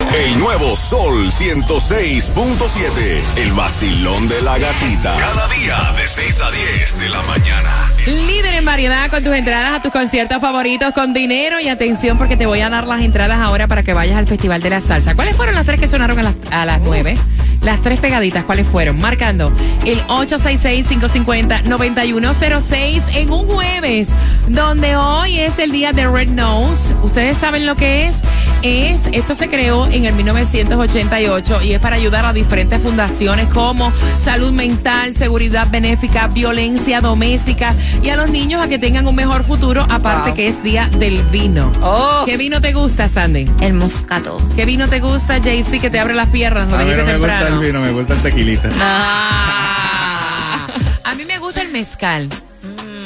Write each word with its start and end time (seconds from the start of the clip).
El 0.00 0.38
nuevo 0.38 0.76
Sol 0.76 1.28
106.7. 1.28 3.20
El 3.36 3.50
vacilón 3.52 4.28
de 4.28 4.40
la 4.42 4.56
gatita. 4.56 5.16
Cada 5.18 5.48
día 5.48 5.76
de 6.00 6.06
6 6.06 6.40
a 6.40 6.52
10 6.52 7.00
de 7.00 7.08
la 7.08 7.20
mañana. 7.22 7.90
Líder 8.06 8.54
en 8.54 8.64
variedad 8.64 9.10
con 9.10 9.24
tus 9.24 9.34
entradas 9.34 9.72
a 9.72 9.82
tus 9.82 9.90
conciertos 9.92 10.40
favoritos 10.40 10.94
con 10.94 11.12
dinero 11.12 11.58
y 11.58 11.68
atención 11.68 12.16
porque 12.16 12.36
te 12.36 12.46
voy 12.46 12.60
a 12.60 12.70
dar 12.70 12.86
las 12.86 13.02
entradas 13.02 13.40
ahora 13.40 13.66
para 13.66 13.82
que 13.82 13.92
vayas 13.92 14.16
al 14.16 14.28
Festival 14.28 14.62
de 14.62 14.70
la 14.70 14.80
Salsa. 14.80 15.16
¿Cuáles 15.16 15.34
fueron 15.34 15.56
las 15.56 15.66
tres 15.66 15.80
que 15.80 15.88
sonaron 15.88 16.16
a 16.20 16.22
las, 16.22 16.34
a 16.52 16.64
las 16.64 16.80
9? 16.80 17.16
Las 17.62 17.82
tres 17.82 17.98
pegaditas, 17.98 18.44
¿cuáles 18.44 18.68
fueron? 18.68 19.00
Marcando 19.00 19.52
el 19.84 20.00
866-550-9106 20.04 23.02
en 23.14 23.32
un 23.32 23.48
jueves, 23.48 24.10
donde 24.46 24.94
hoy 24.96 25.40
es 25.40 25.58
el 25.58 25.72
día 25.72 25.92
de 25.92 26.06
Red 26.06 26.28
Nose. 26.28 26.94
¿Ustedes 27.02 27.36
saben 27.36 27.66
lo 27.66 27.74
que 27.74 28.06
es? 28.06 28.14
Es, 28.62 29.02
esto 29.12 29.34
se 29.34 29.48
creó 29.48 29.87
en 29.92 30.04
el 30.04 30.14
1988 30.14 31.62
y 31.62 31.72
es 31.72 31.80
para 31.80 31.96
ayudar 31.96 32.24
a 32.24 32.32
diferentes 32.32 32.80
fundaciones 32.82 33.48
como 33.48 33.92
salud 34.22 34.52
mental, 34.52 35.14
seguridad 35.14 35.68
benéfica, 35.70 36.26
violencia 36.28 37.00
doméstica 37.00 37.74
y 38.02 38.10
a 38.10 38.16
los 38.16 38.30
niños 38.30 38.62
a 38.62 38.68
que 38.68 38.78
tengan 38.78 39.06
un 39.06 39.14
mejor 39.14 39.44
futuro, 39.44 39.82
aparte 39.88 40.28
Wow. 40.30 40.34
que 40.34 40.48
es 40.48 40.62
día 40.62 40.88
del 40.98 41.22
vino. 41.30 41.70
Oh. 41.82 42.22
¿Qué 42.24 42.36
vino 42.36 42.60
te 42.60 42.72
gusta, 42.72 43.08
Sandy? 43.08 43.48
El 43.60 43.74
moscato. 43.74 44.38
¿Qué 44.56 44.64
vino 44.64 44.88
te 44.88 45.00
gusta, 45.00 45.38
JC, 45.38 45.80
que 45.80 45.90
te 45.90 45.98
abre 46.00 46.14
las 46.14 46.28
piernas? 46.28 46.72
A 46.72 46.78
mí 46.84 46.90
no 46.96 47.04
me 47.04 47.18
gusta 47.18 47.48
el 47.48 47.58
vino, 47.58 47.80
me 47.80 47.92
gusta 47.92 48.14
el 48.14 48.20
tequilita. 48.22 48.68
Ah. 48.80 50.66
A 51.04 51.14
mí 51.14 51.24
me 51.24 51.38
gusta 51.38 51.62
el 51.62 51.70
mezcal. 51.70 52.28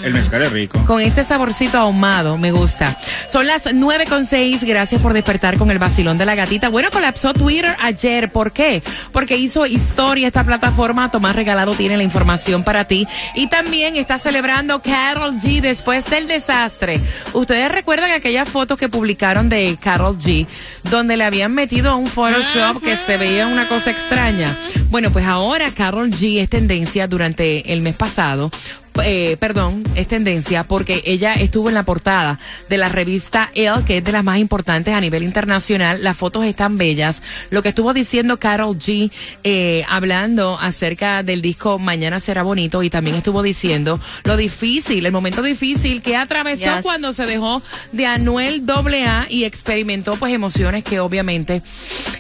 El 0.02 0.12
mezcal 0.12 0.42
es 0.42 0.52
rico. 0.52 0.84
Con 0.86 1.00
ese 1.00 1.22
saborcito 1.22 1.78
ahumado, 1.78 2.36
me 2.36 2.50
gusta. 2.50 2.96
Son 3.30 3.46
las 3.46 3.72
9 3.72 4.06
con 4.08 4.24
seis. 4.24 4.64
Gracias 4.64 5.00
por 5.00 5.12
despertar 5.12 5.56
con 5.58 5.70
el 5.70 5.78
vacilón 5.78 6.18
de 6.18 6.26
la 6.26 6.34
gatita. 6.34 6.68
Bueno, 6.68 6.90
colapsó 6.90 7.32
Twitter 7.32 7.76
ayer. 7.80 8.32
¿Por 8.32 8.52
qué? 8.52 8.82
Porque 9.12 9.36
hizo 9.36 9.64
historia 9.66 10.26
esta 10.26 10.44
plataforma. 10.44 11.10
Tomás 11.10 11.36
Regalado 11.36 11.74
tiene 11.74 11.96
la 11.96 12.02
información 12.02 12.64
para 12.64 12.84
ti. 12.86 13.06
Y 13.34 13.46
también 13.46 13.96
está 13.96 14.18
celebrando 14.18 14.82
Carol 14.82 15.34
G 15.38 15.60
después 15.60 16.04
del 16.06 16.26
desastre. 16.26 17.00
Ustedes 17.32 17.70
recuerdan 17.70 18.10
aquellas 18.10 18.48
fotos 18.48 18.78
que 18.78 18.88
publicaron 18.88 19.48
de 19.48 19.78
Carol 19.80 20.18
G, 20.18 20.46
donde 20.90 21.16
le 21.16 21.24
habían 21.24 21.52
metido 21.52 21.96
un 21.96 22.08
Photoshop 22.08 22.82
que 22.82 22.96
se 22.96 23.16
veía 23.18 23.46
una 23.46 23.68
cosa 23.68 23.90
extraña. 23.90 24.58
Bueno, 24.90 25.10
pues 25.10 25.26
ahora 25.26 25.70
Carol 25.70 26.10
G 26.10 26.40
es 26.40 26.48
tendencia 26.48 27.06
durante 27.06 27.72
el 27.72 27.82
mes 27.82 27.96
pasado 27.96 28.50
eh, 29.04 29.36
perdón, 29.38 29.84
es 29.94 30.06
tendencia 30.08 30.64
porque 30.64 31.02
ella 31.06 31.34
estuvo 31.34 31.68
en 31.68 31.74
la 31.74 31.82
portada 31.84 32.38
de 32.68 32.78
la 32.78 32.88
revista 32.88 33.50
Elle, 33.54 33.84
que 33.86 33.98
es 33.98 34.04
de 34.04 34.12
las 34.12 34.24
más 34.24 34.38
importantes 34.38 34.94
a 34.94 35.00
nivel 35.00 35.22
internacional. 35.22 36.02
Las 36.02 36.16
fotos 36.16 36.44
están 36.44 36.76
bellas. 36.78 37.22
Lo 37.50 37.62
que 37.62 37.70
estuvo 37.70 37.92
diciendo 37.94 38.38
Carol 38.38 38.76
G, 38.78 39.10
eh, 39.44 39.84
hablando 39.88 40.58
acerca 40.60 41.22
del 41.22 41.42
disco 41.42 41.78
Mañana 41.78 42.20
será 42.20 42.42
bonito, 42.42 42.82
y 42.82 42.90
también 42.90 43.16
estuvo 43.16 43.42
diciendo 43.42 44.00
lo 44.24 44.36
difícil, 44.36 45.06
el 45.06 45.12
momento 45.12 45.42
difícil 45.42 46.02
que 46.02 46.16
atravesó 46.16 46.62
Yes. 46.62 46.82
cuando 46.82 47.12
se 47.12 47.26
dejó 47.26 47.62
de 47.92 48.06
Anuel 48.06 48.62
AA 48.68 49.26
y 49.28 49.44
experimentó 49.44 50.16
pues 50.16 50.32
emociones 50.32 50.84
que 50.84 51.00
obviamente 51.00 51.62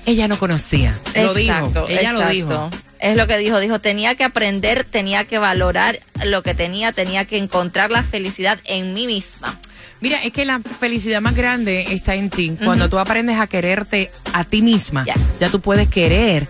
ella 0.06 0.26
no 0.28 0.38
conocía. 0.38 0.98
Lo 1.14 1.34
dijo, 1.34 1.86
ella 1.88 2.12
lo 2.12 2.28
dijo. 2.28 2.70
Es 3.02 3.16
lo 3.16 3.26
que 3.26 3.36
dijo, 3.36 3.58
dijo, 3.58 3.80
tenía 3.80 4.14
que 4.14 4.22
aprender, 4.24 4.84
tenía 4.84 5.24
que 5.24 5.38
valorar 5.38 5.98
lo 6.24 6.42
que 6.42 6.54
tenía, 6.54 6.92
tenía 6.92 7.24
que 7.24 7.36
encontrar 7.36 7.90
la 7.90 8.02
felicidad 8.04 8.58
en 8.64 8.94
mí 8.94 9.06
misma. 9.08 9.58
Mira, 10.00 10.22
es 10.22 10.32
que 10.32 10.44
la 10.44 10.60
felicidad 10.60 11.20
más 11.20 11.34
grande 11.36 11.84
está 11.92 12.14
en 12.14 12.30
ti. 12.30 12.56
Cuando 12.64 12.88
tú 12.88 12.98
aprendes 12.98 13.38
a 13.38 13.46
quererte 13.48 14.10
a 14.32 14.44
ti 14.44 14.62
misma, 14.62 15.04
Yes. 15.04 15.14
ya 15.40 15.48
tú 15.48 15.60
puedes 15.60 15.88
querer. 15.88 16.48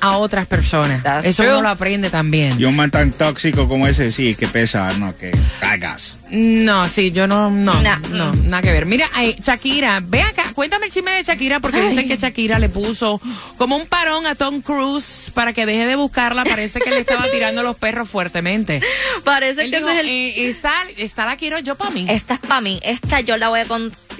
A 0.00 0.16
otras 0.18 0.46
personas. 0.46 1.02
That's 1.02 1.26
Eso 1.26 1.42
true. 1.42 1.52
uno 1.54 1.62
lo 1.62 1.68
aprende 1.68 2.10
también. 2.10 2.60
Y 2.60 2.64
un 2.64 2.76
man 2.76 2.90
tan 2.90 3.12
tóxico 3.12 3.68
como 3.68 3.86
ese, 3.86 4.10
sí, 4.12 4.34
que 4.34 4.46
pesa, 4.48 4.90
no, 4.98 5.16
que 5.16 5.32
cagas. 5.60 6.18
No, 6.30 6.88
sí, 6.88 7.10
yo 7.12 7.26
no, 7.26 7.50
no, 7.50 7.80
Nah. 7.82 7.98
no, 8.10 8.32
nada 8.34 8.62
que 8.62 8.72
ver. 8.72 8.86
Mira, 8.86 9.08
eh, 9.20 9.36
Shakira, 9.40 10.00
ve 10.04 10.22
acá, 10.22 10.44
cuéntame 10.54 10.86
el 10.86 10.92
chisme 10.92 11.10
de 11.12 11.22
Shakira 11.24 11.60
porque 11.60 11.80
dicen 11.88 12.06
que 12.08 12.16
Shakira 12.16 12.58
le 12.58 12.68
puso 12.68 13.20
como 13.56 13.76
un 13.76 13.86
parón 13.86 14.26
a 14.26 14.34
Tom 14.34 14.60
Cruise 14.62 15.30
para 15.34 15.52
que 15.52 15.66
deje 15.66 15.86
de 15.86 15.96
buscarla. 15.96 16.44
Parece 16.44 16.80
que 16.80 16.90
le 16.90 16.98
estaba 17.00 17.30
tirando 17.30 17.62
los 17.62 17.76
perros 17.76 18.08
fuertemente. 18.08 18.80
Parece 19.24 19.62
Él 19.64 19.70
que 19.70 19.76
dijo, 19.78 19.88
es 19.90 19.98
el- 20.00 20.08
eh, 20.08 20.48
esta, 20.50 20.72
esta 20.96 21.26
la 21.26 21.36
quiero 21.36 21.58
yo 21.58 21.76
para 21.76 21.90
mí. 21.90 22.06
esta 22.08 22.34
es 22.34 22.40
para 22.40 22.60
mí, 22.60 22.80
esta 22.82 23.20
yo 23.20 23.36
la 23.36 23.48
voy 23.48 23.60
a 23.60 23.66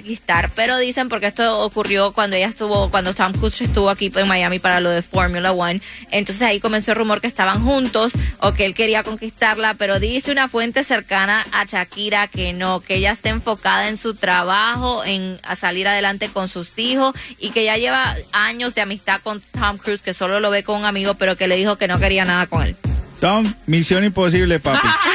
conquistar, 0.01 0.51
pero 0.55 0.77
dicen 0.77 1.09
porque 1.09 1.27
esto 1.27 1.59
ocurrió 1.59 2.11
cuando 2.11 2.35
ella 2.35 2.47
estuvo, 2.47 2.89
cuando 2.89 3.13
Tom 3.13 3.33
Cruise 3.33 3.61
estuvo 3.61 3.89
aquí 3.89 4.11
en 4.15 4.27
Miami 4.27 4.59
para 4.59 4.79
lo 4.79 4.89
de 4.89 5.01
Formula 5.01 5.51
One, 5.51 5.81
entonces 6.09 6.41
ahí 6.41 6.59
comenzó 6.59 6.91
el 6.91 6.97
rumor 6.97 7.21
que 7.21 7.27
estaban 7.27 7.63
juntos 7.63 8.11
o 8.39 8.53
que 8.53 8.65
él 8.65 8.73
quería 8.73 9.03
conquistarla, 9.03 9.75
pero 9.75 9.99
dice 9.99 10.31
una 10.31 10.47
fuente 10.47 10.83
cercana 10.83 11.45
a 11.51 11.65
Shakira 11.65 12.27
que 12.27 12.53
no, 12.53 12.79
que 12.79 12.95
ella 12.95 13.11
está 13.11 13.29
enfocada 13.29 13.87
en 13.87 13.97
su 13.97 14.15
trabajo, 14.15 15.03
en 15.05 15.39
a 15.43 15.55
salir 15.55 15.87
adelante 15.87 16.29
con 16.29 16.47
sus 16.47 16.77
hijos 16.77 17.15
y 17.39 17.51
que 17.51 17.63
ya 17.63 17.77
lleva 17.77 18.15
años 18.31 18.73
de 18.73 18.81
amistad 18.81 19.21
con 19.21 19.41
Tom 19.41 19.77
Cruise, 19.77 20.01
que 20.01 20.13
solo 20.13 20.39
lo 20.39 20.49
ve 20.49 20.63
con 20.63 20.79
un 20.79 20.85
amigo, 20.85 21.13
pero 21.13 21.35
que 21.35 21.47
le 21.47 21.55
dijo 21.55 21.77
que 21.77 21.87
no 21.87 21.99
quería 21.99 22.25
nada 22.25 22.47
con 22.47 22.63
él. 22.63 22.75
Tom, 23.19 23.53
misión 23.67 24.03
imposible, 24.03 24.59
papi. 24.59 24.87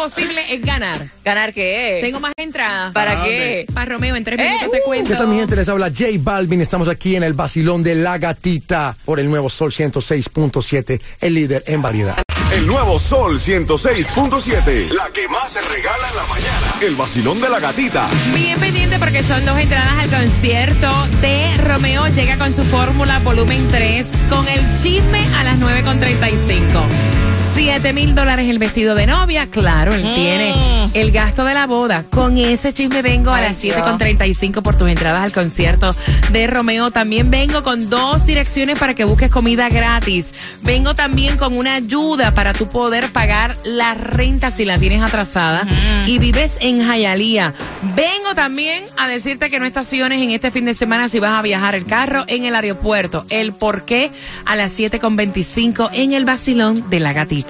una 0.00 0.08
misión 0.08 0.10
posible 0.10 0.54
es 0.54 0.62
ganar. 0.62 1.08
¿Ganar 1.24 1.52
qué? 1.52 1.98
Tengo 2.02 2.20
más 2.20 2.32
entradas. 2.36 2.92
¿Para 2.92 3.14
¿Para 3.14 3.24
qué? 3.24 3.66
Para 3.72 3.92
Romeo, 3.92 4.16
en 4.16 4.24
tres 4.24 4.38
minutos 4.38 4.70
te 4.70 4.82
cuento. 4.82 5.10
¿Qué 5.10 5.16
tal 5.16 5.28
mi 5.28 5.38
gente? 5.38 5.56
Les 5.56 5.68
habla 5.68 5.86
J 5.88 6.06
Balvin. 6.18 6.60
Estamos 6.60 6.88
aquí 6.88 7.16
en 7.16 7.22
el 7.22 7.34
Basilón 7.34 7.82
de 7.82 7.94
la 7.94 8.18
Gatita 8.18 8.96
por 9.04 9.20
el 9.20 9.28
nuevo 9.28 9.48
Sol 9.48 9.70
106.7, 9.70 11.00
el 11.20 11.34
líder 11.34 11.64
en 11.66 11.82
variedad. 11.82 12.16
El 12.52 12.66
nuevo 12.66 12.98
Sol 12.98 13.38
106.7. 13.38 14.90
La 14.90 15.08
que 15.12 15.28
más 15.28 15.52
se 15.52 15.60
regala 15.60 16.08
en 16.10 16.16
la 16.16 16.24
mañana. 16.26 16.74
El 16.80 16.96
vacilón 16.96 17.40
de 17.40 17.48
la 17.48 17.60
gatita. 17.60 18.08
Bien 18.34 18.58
pendiente 18.58 18.98
porque 18.98 19.22
son 19.22 19.44
dos 19.44 19.56
entradas 19.56 19.98
al 20.00 20.10
concierto 20.10 20.88
de 21.20 21.56
Romeo. 21.58 22.08
Llega 22.08 22.36
con 22.38 22.52
su 22.52 22.64
fórmula 22.64 23.20
volumen 23.20 23.68
3 23.68 24.04
con 24.28 24.48
el 24.48 24.82
chisme 24.82 25.20
a 25.36 25.44
las 25.44 25.60
9.35. 25.60 27.19
7 27.62 27.92
mil 27.92 28.14
dólares 28.14 28.48
el 28.48 28.58
vestido 28.58 28.94
de 28.94 29.06
novia. 29.06 29.46
Claro, 29.50 29.94
él 29.94 30.14
tiene 30.14 30.54
el 30.94 31.12
gasto 31.12 31.44
de 31.44 31.52
la 31.52 31.66
boda. 31.66 32.04
Con 32.08 32.38
ese 32.38 32.72
chisme 32.72 33.02
vengo 33.02 33.32
a 33.32 33.42
las 33.42 33.60
Dios. 33.60 33.76
7.35 33.76 34.62
por 34.62 34.78
tus 34.78 34.88
entradas 34.88 35.22
al 35.22 35.32
concierto 35.32 35.94
de 36.32 36.46
Romeo. 36.46 36.90
También 36.90 37.30
vengo 37.30 37.62
con 37.62 37.90
dos 37.90 38.24
direcciones 38.24 38.78
para 38.78 38.94
que 38.94 39.04
busques 39.04 39.30
comida 39.30 39.68
gratis. 39.68 40.32
Vengo 40.62 40.94
también 40.94 41.36
con 41.36 41.54
una 41.54 41.74
ayuda 41.74 42.32
para 42.32 42.54
tu 42.54 42.66
poder 42.66 43.12
pagar 43.12 43.54
la 43.64 43.92
renta 43.92 44.50
si 44.50 44.64
la 44.64 44.78
tienes 44.78 45.02
atrasada 45.02 45.66
y 46.06 46.18
vives 46.18 46.56
en 46.60 46.82
Jayalía. 46.82 47.52
Vengo 47.94 48.34
también 48.34 48.84
a 48.96 49.06
decirte 49.06 49.50
que 49.50 49.60
no 49.60 49.66
estaciones 49.66 50.22
en 50.22 50.30
este 50.30 50.50
fin 50.50 50.64
de 50.64 50.72
semana 50.72 51.10
si 51.10 51.18
vas 51.18 51.38
a 51.38 51.42
viajar 51.42 51.74
el 51.74 51.84
carro 51.84 52.24
en 52.26 52.46
el 52.46 52.54
aeropuerto. 52.54 53.26
El 53.28 53.52
por 53.52 53.84
qué 53.84 54.10
a 54.46 54.56
las 54.56 54.78
7.25 54.78 55.90
en 55.92 56.14
el 56.14 56.24
vacilón 56.24 56.88
de 56.88 57.00
la 57.00 57.12
gatita. 57.12 57.49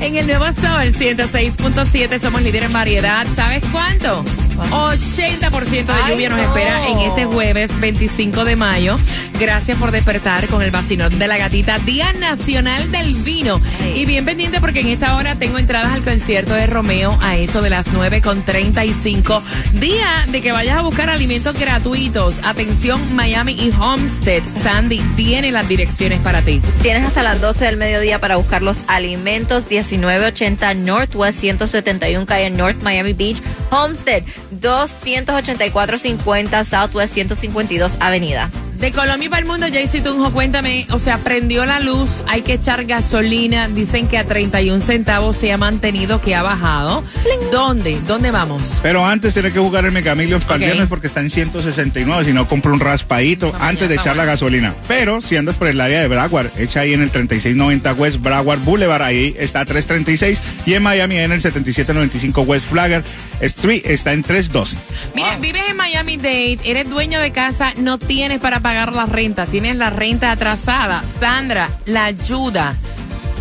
En 0.00 0.16
el 0.16 0.26
Nuevo 0.26 0.44
Sol 0.46 0.92
106.7 0.94 2.20
somos 2.20 2.42
líderes 2.42 2.66
en 2.68 2.72
variedad. 2.72 3.26
¿Sabes 3.34 3.62
cuánto? 3.72 4.24
80% 4.70 5.70
de 5.70 5.92
Ay, 5.92 6.12
lluvia 6.12 6.28
nos 6.28 6.38
no. 6.38 6.44
espera 6.44 6.88
en 6.88 6.98
este 7.00 7.24
jueves 7.26 7.80
25 7.80 8.44
de 8.44 8.56
mayo. 8.56 8.96
Gracias 9.38 9.78
por 9.78 9.90
despertar 9.90 10.48
con 10.48 10.62
el 10.62 10.70
vacilón 10.70 11.18
de 11.18 11.26
la 11.26 11.36
gatita, 11.36 11.78
Día 11.80 12.12
Nacional 12.14 12.90
del 12.90 13.14
Vino. 13.16 13.60
Ay. 13.82 14.00
Y 14.00 14.06
bien 14.06 14.24
pendiente 14.24 14.60
porque 14.60 14.80
en 14.80 14.88
esta 14.88 15.14
hora 15.14 15.34
tengo 15.34 15.58
entradas 15.58 15.92
al 15.92 16.02
concierto 16.02 16.54
de 16.54 16.66
Romeo 16.66 17.16
a 17.20 17.36
eso 17.36 17.60
de 17.60 17.68
las 17.68 17.86
9 17.92 18.22
con 18.22 18.42
35. 18.42 19.42
Día 19.74 20.24
de 20.28 20.40
que 20.40 20.52
vayas 20.52 20.78
a 20.78 20.82
buscar 20.82 21.10
alimentos 21.10 21.58
gratuitos. 21.58 22.36
Atención, 22.44 23.14
Miami 23.14 23.52
y 23.52 23.72
Homestead. 23.78 24.42
Sandy 24.62 25.00
tiene 25.16 25.52
las 25.52 25.68
direcciones 25.68 26.20
para 26.20 26.40
ti. 26.40 26.62
Tienes 26.80 27.04
hasta 27.04 27.22
las 27.22 27.40
12 27.40 27.66
del 27.66 27.76
mediodía 27.76 28.18
para 28.18 28.36
buscar 28.36 28.62
los 28.62 28.78
alimentos 28.86 29.64
1980 29.68 30.74
Northwest 30.74 31.40
171 31.40 32.26
calle 32.26 32.50
North 32.50 32.80
Miami 32.82 33.12
Beach, 33.12 33.42
Homestead 33.70 34.22
28450 34.52 36.64
Southwest 36.64 37.12
152 37.12 37.92
Avenida. 38.00 38.50
De 38.78 38.92
Colombia 38.92 39.30
para 39.30 39.40
el 39.40 39.46
mundo, 39.46 39.66
Jaycee 39.72 40.00
Tunjo, 40.02 40.30
cuéntame, 40.32 40.86
o 40.90 40.98
sea, 41.00 41.18
prendió 41.18 41.64
la 41.64 41.80
luz, 41.80 42.10
hay 42.28 42.42
que 42.42 42.52
echar 42.54 42.84
gasolina, 42.84 43.68
dicen 43.68 44.06
que 44.06 44.18
a 44.18 44.24
31 44.24 44.80
centavos 44.82 45.36
se 45.38 45.50
ha 45.52 45.56
mantenido, 45.56 46.20
que 46.20 46.34
ha 46.34 46.42
bajado. 46.42 47.02
¿Dónde? 47.50 47.98
¿Dónde 48.06 48.30
vamos? 48.30 48.78
Pero 48.82 49.04
antes 49.06 49.32
tiene 49.32 49.50
que 49.50 49.58
jugar 49.58 49.86
el 49.86 49.92
Megamillions 49.92 50.44
para 50.44 50.56
Ok. 50.56 50.62
el 50.62 50.66
viernes 50.68 50.88
porque 50.88 51.06
está 51.06 51.20
en 51.20 51.30
169. 51.30 52.24
Si 52.26 52.32
no, 52.32 52.46
compra 52.48 52.72
un 52.72 52.80
raspadito 52.80 53.52
antes 53.60 53.88
de 53.88 53.94
echar 53.94 54.14
la 54.16 54.24
gasolina. 54.26 54.74
Pero 54.88 55.20
si 55.22 55.36
andas 55.36 55.56
por 55.56 55.68
el 55.68 55.80
área 55.80 56.00
de 56.02 56.08
Broward, 56.08 56.50
echa 56.58 56.80
ahí 56.80 56.92
en 56.92 57.02
el 57.02 57.10
3690 57.10 57.92
West 57.94 58.20
Broward 58.20 58.60
Boulevard. 58.60 59.02
Ahí 59.02 59.34
está 59.38 59.64
336. 59.64 60.40
Y 60.66 60.74
en 60.74 60.82
Miami, 60.82 61.16
en 61.16 61.32
el 61.32 61.40
7795 61.40 62.42
West 62.42 62.66
Flagger 62.68 63.02
Street, 63.40 63.82
está 63.84 64.12
en 64.12 64.22
312. 64.22 64.76
Mira, 65.14 65.36
vives 65.38 65.62
en 65.68 65.76
Miami 65.76 66.16
Dade, 66.16 66.58
eres 66.64 66.88
dueño 66.88 67.20
de 67.20 67.30
casa, 67.32 67.72
no 67.78 67.98
tienes 67.98 68.38
para 68.40 68.60
pagar 68.66 68.96
la 68.96 69.06
renta, 69.06 69.46
tienes 69.46 69.76
la 69.76 69.90
renta 69.90 70.32
atrasada. 70.32 71.04
Sandra, 71.20 71.70
la 71.84 72.06
ayuda 72.06 72.74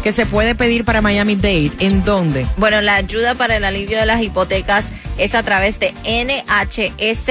que 0.03 0.13
se 0.13 0.27
puede 0.27 0.53
pedir 0.53 0.85
para 0.85 1.01
Miami 1.01 1.35
Dade, 1.35 1.71
¿en 1.79 2.03
dónde? 2.03 2.45
Bueno, 2.57 2.79
la 2.81 2.93
ayuda 2.93 3.33
para 3.33 3.57
el 3.57 3.65
alivio 3.65 3.97
de 3.97 4.05
las 4.05 4.21
hipotecas 4.21 4.85
es 5.17 5.33
a 5.33 5.41
través 5.41 5.79
de 5.79 5.95
nhssf.org 6.05 7.25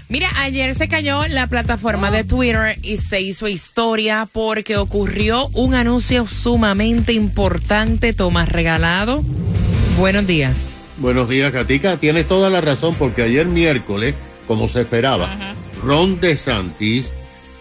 Mira, 0.09 0.29
ayer 0.37 0.75
se 0.75 0.87
cayó 0.87 1.26
la 1.29 1.47
plataforma 1.47 2.11
de 2.11 2.25
Twitter 2.25 2.79
y 2.82 2.99
se 2.99 3.21
hizo 3.21 3.49
historia 3.49 4.29
porque 4.31 4.76
ocurrió 4.76 5.49
un 5.55 5.75
anuncio 5.75 6.26
sumamente 6.26 7.12
importante. 7.12 8.12
Tomás 8.12 8.49
Regalado. 8.49 9.25
Buenos 9.99 10.26
días. 10.26 10.76
Buenos 10.99 11.29
días, 11.29 11.53
Katica. 11.53 11.97
Tienes 11.97 12.29
toda 12.29 12.50
la 12.50 12.61
razón 12.61 12.94
porque 12.94 13.23
ayer 13.23 13.47
miércoles, 13.47 14.15
como 14.47 14.69
se 14.69 14.82
esperaba, 14.82 15.29
Ron 15.82 16.21
DeSantis 16.21 17.11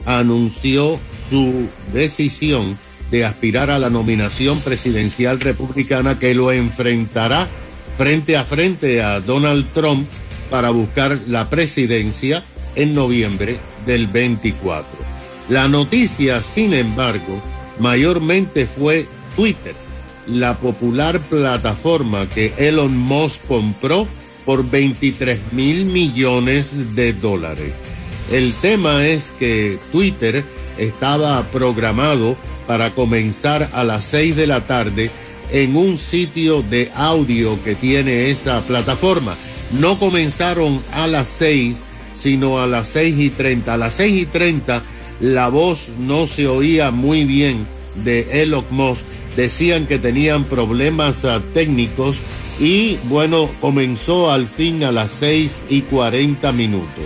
anunció 0.06 1.00
su 1.30 1.68
decisión 1.94 2.78
de 3.14 3.24
aspirar 3.26 3.70
a 3.70 3.78
la 3.78 3.92
nominación 3.92 4.60
presidencial 4.62 5.40
republicana 5.40 6.18
que 6.18 6.34
lo 6.34 6.52
enfrentará 6.52 7.48
frente 7.96 8.36
a 8.36 8.44
frente 8.44 9.04
a 9.04 9.20
Donald 9.20 9.68
Trump 9.72 10.08
para 10.50 10.72
buscar 10.72 11.20
la 11.28 11.48
presidencia 11.48 12.42
en 12.74 12.96
noviembre 12.96 13.60
del 13.86 14.08
24. 14.08 14.90
La 15.50 15.68
noticia, 15.68 16.42
sin 16.42 16.74
embargo, 16.74 17.40
mayormente 17.78 18.66
fue 18.66 19.06
Twitter 19.36 19.76
la 20.26 20.58
popular 20.58 21.20
plataforma 21.20 22.28
que 22.28 22.52
Elon 22.58 22.98
Musk 22.98 23.46
compró 23.48 24.08
por 24.44 24.68
23 24.68 25.40
mil 25.52 25.86
millones 25.86 26.96
de 26.96 27.14
dólares. 27.14 27.74
El 28.32 28.54
tema 28.54 29.06
es 29.06 29.32
que 29.38 29.78
Twitter 29.92 30.44
estaba 30.80 31.44
programado 31.52 32.36
para 32.68 32.92
comenzar 32.92 33.70
a 33.74 33.84
las 33.84 34.04
6 34.06 34.36
de 34.36 34.48
la 34.48 34.62
tarde 34.62 35.12
en 35.52 35.76
un 35.76 35.98
sitio 35.98 36.62
de 36.62 36.92
audio 36.96 37.62
que 37.64 37.76
tiene 37.76 38.30
esa 38.30 38.62
plataforma. 38.62 39.36
No 39.80 39.98
comenzaron 39.98 40.82
a 40.94 41.08
las 41.08 41.28
6, 41.28 41.76
sino 42.18 42.60
a 42.60 42.68
las 42.68 42.88
6 42.90 43.16
y 43.20 43.30
30. 43.30 43.74
A 43.74 43.78
las 43.78 43.96
6 43.96 44.22
y 44.22 44.26
30 44.26 44.82
la 45.20 45.50
voz 45.50 45.90
no 46.00 46.28
se 46.28 46.48
oía 46.48 46.92
muy 46.92 47.24
bien 47.24 47.66
de 48.04 48.42
Elon 48.42 48.66
Musk 48.72 49.04
decían 49.36 49.86
que 49.86 50.00
tenían 50.00 50.44
problemas 50.46 51.26
ah, 51.26 51.42
técnicos 51.54 52.18
y 52.60 52.98
bueno, 53.06 53.50
comenzó 53.62 54.32
al 54.32 54.48
fin 54.48 54.84
a 54.84 54.92
las 54.92 55.10
6 55.12 55.66
y 55.70 55.82
40 55.82 56.52
minutos. 56.52 57.04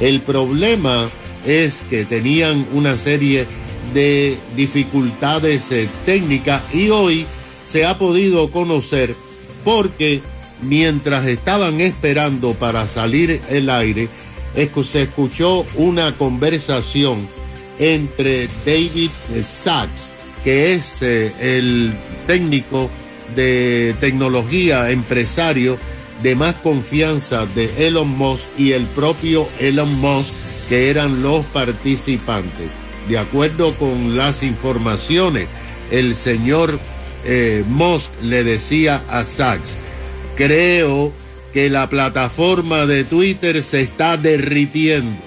El 0.00 0.20
problema 0.20 1.08
es 1.46 1.82
que 1.88 2.04
tenían 2.04 2.66
una 2.72 2.96
serie 2.96 3.46
de 3.94 4.38
dificultades 4.56 5.70
eh, 5.70 5.88
técnicas 6.06 6.62
y 6.74 6.90
hoy 6.90 7.26
se 7.66 7.84
ha 7.84 7.98
podido 7.98 8.50
conocer 8.50 9.14
porque 9.64 10.20
mientras 10.62 11.26
estaban 11.26 11.80
esperando 11.80 12.54
para 12.54 12.86
salir 12.86 13.40
el 13.48 13.70
aire, 13.70 14.08
se 14.84 15.02
escuchó 15.02 15.64
una 15.76 16.16
conversación 16.16 17.26
entre 17.78 18.48
David 18.64 19.10
eh, 19.34 19.44
Sachs, 19.48 19.90
que 20.44 20.74
es 20.74 21.02
eh, 21.02 21.32
el 21.40 21.92
técnico 22.26 22.90
de 23.34 23.94
tecnología, 24.00 24.90
empresario 24.90 25.78
de 26.22 26.34
más 26.34 26.54
confianza 26.56 27.46
de 27.46 27.86
Elon 27.86 28.08
Musk 28.08 28.44
y 28.58 28.72
el 28.72 28.84
propio 28.84 29.48
Elon 29.58 29.92
Musk, 30.00 30.32
que 30.68 30.90
eran 30.90 31.22
los 31.22 31.44
participantes. 31.46 32.79
De 33.08 33.18
acuerdo 33.18 33.74
con 33.74 34.16
las 34.16 34.42
informaciones, 34.42 35.48
el 35.90 36.14
señor 36.14 36.78
eh, 37.24 37.64
Musk 37.68 38.10
le 38.22 38.44
decía 38.44 39.02
a 39.08 39.24
Sachs, 39.24 39.76
creo 40.36 41.12
que 41.52 41.68
la 41.68 41.88
plataforma 41.88 42.86
de 42.86 43.04
Twitter 43.04 43.62
se 43.62 43.82
está 43.82 44.16
derritiendo. 44.16 45.18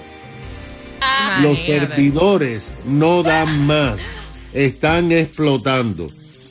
Los 1.42 1.58
Imagínate. 1.58 1.94
servidores 1.96 2.62
no 2.86 3.22
dan 3.22 3.66
más, 3.66 3.96
están 4.52 5.12
explotando. 5.12 6.06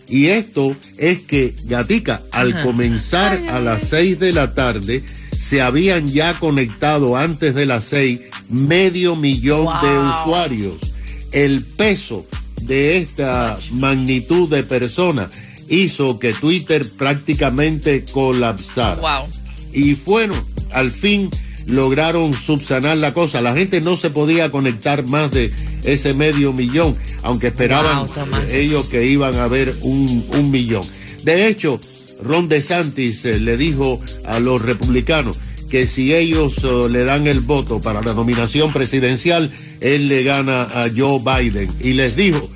Y 0.07 0.27
esto 0.27 0.75
es 0.97 1.21
que, 1.21 1.55
Gatica, 1.65 2.21
al 2.31 2.61
comenzar 2.61 3.41
a 3.49 3.59
las 3.59 3.83
6 3.87 4.19
de 4.19 4.33
la 4.33 4.53
tarde, 4.53 5.03
se 5.31 5.61
habían 5.61 6.07
ya 6.07 6.33
conectado 6.33 7.17
antes 7.17 7.55
de 7.55 7.65
las 7.65 7.85
6 7.85 8.19
medio 8.49 9.15
millón 9.15 9.67
de 9.81 9.97
usuarios. 9.97 10.92
El 11.33 11.63
peso 11.63 12.25
de 12.61 12.97
esta 12.97 13.57
magnitud 13.71 14.49
de 14.49 14.63
personas 14.63 15.29
hizo 15.67 16.19
que 16.19 16.33
Twitter 16.33 16.85
prácticamente 16.97 18.05
colapsara. 18.11 19.01
Wow. 19.01 19.29
Y 19.71 19.95
bueno, 19.95 20.33
al 20.71 20.91
fin 20.91 21.29
lograron 21.65 22.33
subsanar 22.33 22.97
la 22.97 23.13
cosa. 23.13 23.41
La 23.41 23.53
gente 23.53 23.81
no 23.81 23.97
se 23.97 24.09
podía 24.09 24.51
conectar 24.51 25.07
más 25.09 25.31
de 25.31 25.53
ese 25.83 26.13
medio 26.13 26.53
millón, 26.53 26.95
aunque 27.23 27.47
esperaban 27.47 28.05
Wow, 28.05 28.27
ellos 28.51 28.87
que 28.87 29.05
iban 29.05 29.35
a 29.35 29.45
haber 29.45 29.75
un, 29.81 30.25
un 30.33 30.51
millón. 30.51 30.83
De 31.23 31.47
hecho, 31.47 31.79
Ron 32.21 32.47
DeSantis 32.49 33.25
eh, 33.25 33.39
le 33.39 33.57
dijo 33.57 33.99
a 34.25 34.39
los 34.39 34.61
republicanos 34.61 35.39
que 35.73 35.87
si 35.87 36.13
ellos 36.13 36.53
eh, 36.63 36.87
le 36.87 37.03
dan 37.03 37.25
el 37.25 37.39
voto 37.39 37.81
para 37.81 37.99
la 38.03 38.13
nominación 38.13 38.71
presidencial, 38.71 39.51
él 39.81 40.05
le 40.05 40.21
gana 40.21 40.61
a 40.61 40.85
Joe 40.95 41.19
Biden. 41.19 41.67
Y 41.79 41.93
les 41.93 42.15
dijo 42.15 42.47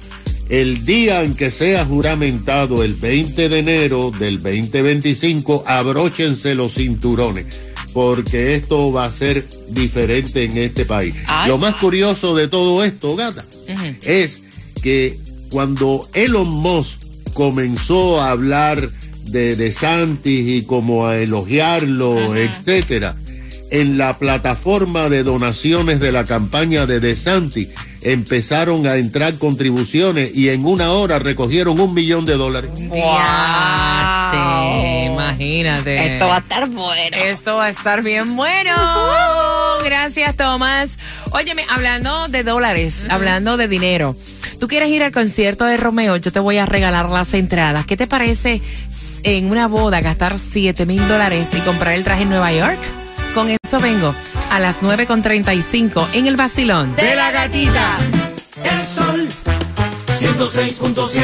el 0.49 0.85
día 0.85 1.23
en 1.23 1.33
que 1.33 1.49
sea 1.49 1.83
juramentado, 1.83 2.83
el 2.83 2.93
20 2.93 3.49
de 3.49 3.57
enero 3.57 4.11
del 4.19 4.35
2025, 4.43 5.63
abróchense 5.65 6.53
los 6.53 6.75
cinturones, 6.75 7.59
porque 7.91 8.53
esto 8.53 8.91
va 8.91 9.05
a 9.05 9.11
ser 9.11 9.43
diferente 9.67 10.43
en 10.43 10.55
este 10.55 10.85
país. 10.85 11.15
Ay. 11.25 11.49
Lo 11.49 11.57
más 11.57 11.73
curioso 11.79 12.35
de 12.35 12.47
todo 12.47 12.83
esto, 12.83 13.15
gata, 13.15 13.43
es 14.03 14.43
que 14.83 15.17
cuando 15.49 16.07
Elon 16.13 16.49
Musk 16.49 16.99
comenzó 17.33 18.21
a 18.21 18.29
hablar 18.29 18.91
de, 19.31 19.55
de 19.55 19.71
Santis 19.71 20.55
y 20.55 20.63
como 20.63 21.07
a 21.07 21.17
elogiarlo, 21.17 22.35
etcétera, 22.35 23.15
en 23.69 23.97
la 23.97 24.17
plataforma 24.17 25.09
de 25.09 25.23
donaciones 25.23 25.99
de 25.99 26.11
la 26.11 26.23
campaña 26.23 26.85
de 26.85 26.99
DeSantis 26.99 27.69
empezaron 28.01 28.85
a 28.87 28.95
entrar 28.95 29.37
contribuciones 29.37 30.33
y 30.33 30.49
en 30.49 30.65
una 30.65 30.91
hora 30.91 31.19
recogieron 31.19 31.79
un 31.79 31.93
millón 31.93 32.25
de 32.25 32.35
dólares. 32.35 32.71
Diache, 32.75 33.05
imagínate. 35.05 36.13
Esto 36.13 36.27
va 36.27 36.35
a 36.37 36.39
estar 36.39 36.67
bueno. 36.69 37.17
Esto 37.17 37.57
va 37.57 37.65
a 37.65 37.69
estar 37.69 38.03
bien 38.03 38.35
bueno. 38.35 38.73
Gracias, 39.83 40.35
Tomás. 40.37 40.97
Óyeme, 41.31 41.65
hablando 41.69 42.27
de 42.29 42.43
dólares, 42.43 43.07
hablando 43.09 43.57
de 43.57 43.67
dinero. 43.67 44.15
Tú 44.59 44.67
quieres 44.67 44.89
ir 44.89 45.03
al 45.03 45.11
concierto 45.11 45.65
de 45.65 45.77
Romeo, 45.77 46.17
yo 46.17 46.31
te 46.31 46.39
voy 46.39 46.57
a 46.57 46.65
regalar 46.65 47.09
las 47.09 47.33
entradas. 47.35 47.85
¿Qué 47.85 47.95
te 47.95 48.07
parece 48.07 48.61
en 49.23 49.51
una 49.51 49.67
boda 49.67 50.01
gastar 50.01 50.39
7 50.39 50.85
mil 50.87 51.07
dólares 51.07 51.49
y 51.53 51.59
comprar 51.59 51.93
el 51.93 52.03
traje 52.03 52.23
en 52.23 52.29
Nueva 52.29 52.51
York? 52.51 52.79
Con 53.35 53.49
eso 53.49 53.79
vengo 53.79 54.15
a 54.51 54.59
las 54.59 54.81
9.35 54.81 56.07
en 56.13 56.25
el 56.25 56.35
vacilón 56.37 56.95
De 56.95 57.15
la 57.15 57.31
gatita. 57.31 57.97
El 58.63 58.85
sol 58.85 59.27
106.7 60.19 61.21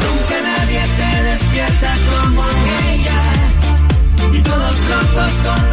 Nunca 0.00 0.40
nadie 0.42 0.80
te 0.96 1.22
despierta 1.24 1.94
como 2.08 2.44
ella 2.94 3.20
Y 4.32 4.40
todos 4.40 4.80
locos 4.88 5.32
con 5.44 5.67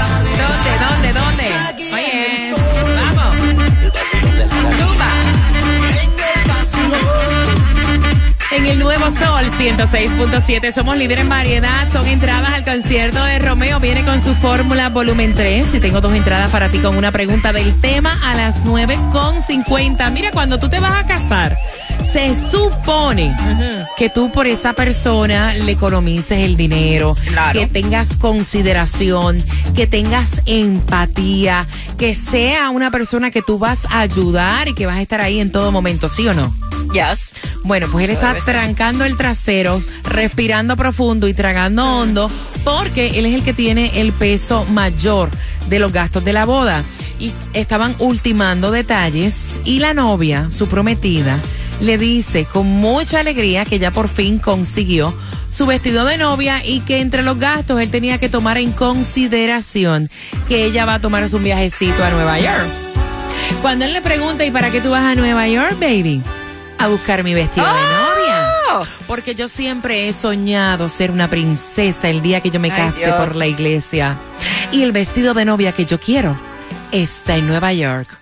¿Dónde, 0.00 0.72
dónde, 0.88 1.12
dónde? 1.12 1.46
Oye, 1.94 2.54
vamos. 3.14 3.36
Zumba. 4.78 5.10
En 8.52 8.66
el 8.66 8.78
nuevo 8.78 9.04
Sol 9.06 9.44
106.7 9.58 10.72
somos 10.72 10.96
líderes 10.96 11.22
en 11.22 11.28
variedad. 11.28 11.86
Son 11.92 12.06
entradas 12.06 12.50
al 12.50 12.64
concierto 12.64 13.24
de 13.24 13.38
Romeo. 13.38 13.78
Viene 13.78 14.04
con 14.04 14.22
su 14.22 14.34
fórmula 14.34 14.88
volumen 14.88 15.34
3. 15.34 15.74
Y 15.74 15.80
tengo 15.80 16.00
dos 16.00 16.12
entradas 16.12 16.50
para 16.50 16.68
ti 16.68 16.78
con 16.78 16.96
una 16.96 17.12
pregunta 17.12 17.52
del 17.52 17.80
tema 17.80 18.18
a 18.22 18.34
las 18.34 18.64
9.50. 18.64 20.10
Mira, 20.12 20.30
cuando 20.30 20.58
tú 20.58 20.68
te 20.68 20.80
vas 20.80 21.04
a 21.04 21.06
casar, 21.06 21.56
se 22.12 22.34
supone 22.50 23.34
que 23.96 24.08
tú 24.08 24.30
por 24.32 24.46
esa 24.46 24.72
persona 24.72 25.54
le 25.54 25.72
economices 25.72 26.38
el 26.38 26.56
dinero, 26.56 27.14
Claro. 27.28 27.58
que 27.60 27.66
tengas 27.66 28.16
consideración, 28.16 29.42
que 29.74 29.86
tengas 29.86 30.40
empatía, 30.46 31.66
que 31.98 32.14
sea 32.14 32.70
una 32.70 32.90
persona 32.90 33.30
que 33.30 33.42
tú 33.42 33.58
vas 33.58 33.86
a 33.90 34.00
ayudar 34.00 34.68
y 34.68 34.74
que 34.74 34.86
vas 34.86 34.96
a 34.96 35.02
estar 35.02 35.20
ahí 35.20 35.38
en 35.40 35.52
todo 35.52 35.70
momento, 35.72 36.08
¿sí 36.08 36.26
o 36.26 36.34
no? 36.34 36.54
Yes. 36.92 37.28
Bueno, 37.62 37.86
pues 37.92 38.04
él 38.06 38.10
está 38.10 38.34
trancando 38.44 39.04
el 39.04 39.16
trasero, 39.16 39.82
respirando 40.04 40.76
profundo 40.76 41.28
y 41.28 41.34
tragando 41.34 41.84
hondo, 41.84 42.30
porque 42.64 43.18
él 43.18 43.26
es 43.26 43.34
el 43.34 43.44
que 43.44 43.52
tiene 43.52 44.00
el 44.00 44.12
peso 44.12 44.64
mayor 44.64 45.30
de 45.68 45.78
los 45.78 45.92
gastos 45.92 46.24
de 46.24 46.32
la 46.32 46.46
boda. 46.46 46.82
Y 47.18 47.32
estaban 47.52 47.94
ultimando 47.98 48.70
detalles 48.70 49.60
y 49.64 49.78
la 49.78 49.92
novia, 49.92 50.48
su 50.50 50.68
prometida, 50.68 51.38
le 51.80 51.98
dice 51.98 52.44
con 52.44 52.66
mucha 52.66 53.20
alegría 53.20 53.64
que 53.64 53.78
ya 53.78 53.90
por 53.90 54.08
fin 54.08 54.38
consiguió 54.38 55.14
su 55.50 55.66
vestido 55.66 56.04
de 56.04 56.16
novia 56.16 56.64
y 56.64 56.80
que 56.80 57.00
entre 57.00 57.22
los 57.22 57.38
gastos 57.38 57.80
él 57.80 57.90
tenía 57.90 58.18
que 58.18 58.28
tomar 58.28 58.58
en 58.58 58.72
consideración 58.72 60.08
que 60.48 60.64
ella 60.64 60.84
va 60.84 60.94
a 60.94 61.00
tomarse 61.00 61.34
un 61.36 61.42
viajecito 61.42 62.04
a 62.04 62.10
Nueva 62.10 62.38
York. 62.38 62.66
Cuando 63.62 63.84
él 63.84 63.92
le 63.92 64.00
pregunta, 64.00 64.44
¿y 64.44 64.50
para 64.50 64.70
qué 64.70 64.80
tú 64.80 64.90
vas 64.90 65.04
a 65.04 65.14
Nueva 65.14 65.48
York, 65.48 65.76
baby? 65.80 66.22
A 66.78 66.88
buscar 66.88 67.24
mi 67.24 67.34
vestido 67.34 67.66
de 67.66 67.72
novia. 67.72 68.48
Oh. 68.72 68.82
Porque 69.06 69.34
yo 69.34 69.48
siempre 69.48 70.08
he 70.08 70.12
soñado 70.12 70.88
ser 70.88 71.10
una 71.10 71.28
princesa 71.28 72.08
el 72.08 72.22
día 72.22 72.40
que 72.40 72.50
yo 72.50 72.60
me 72.60 72.70
case 72.70 73.12
por 73.12 73.34
la 73.34 73.46
iglesia. 73.46 74.16
Y 74.72 74.82
el 74.82 74.92
vestido 74.92 75.34
de 75.34 75.44
novia 75.44 75.72
que 75.72 75.84
yo 75.84 75.98
quiero 75.98 76.38
está 76.92 77.36
en 77.36 77.48
Nueva 77.48 77.72
York. 77.72 78.19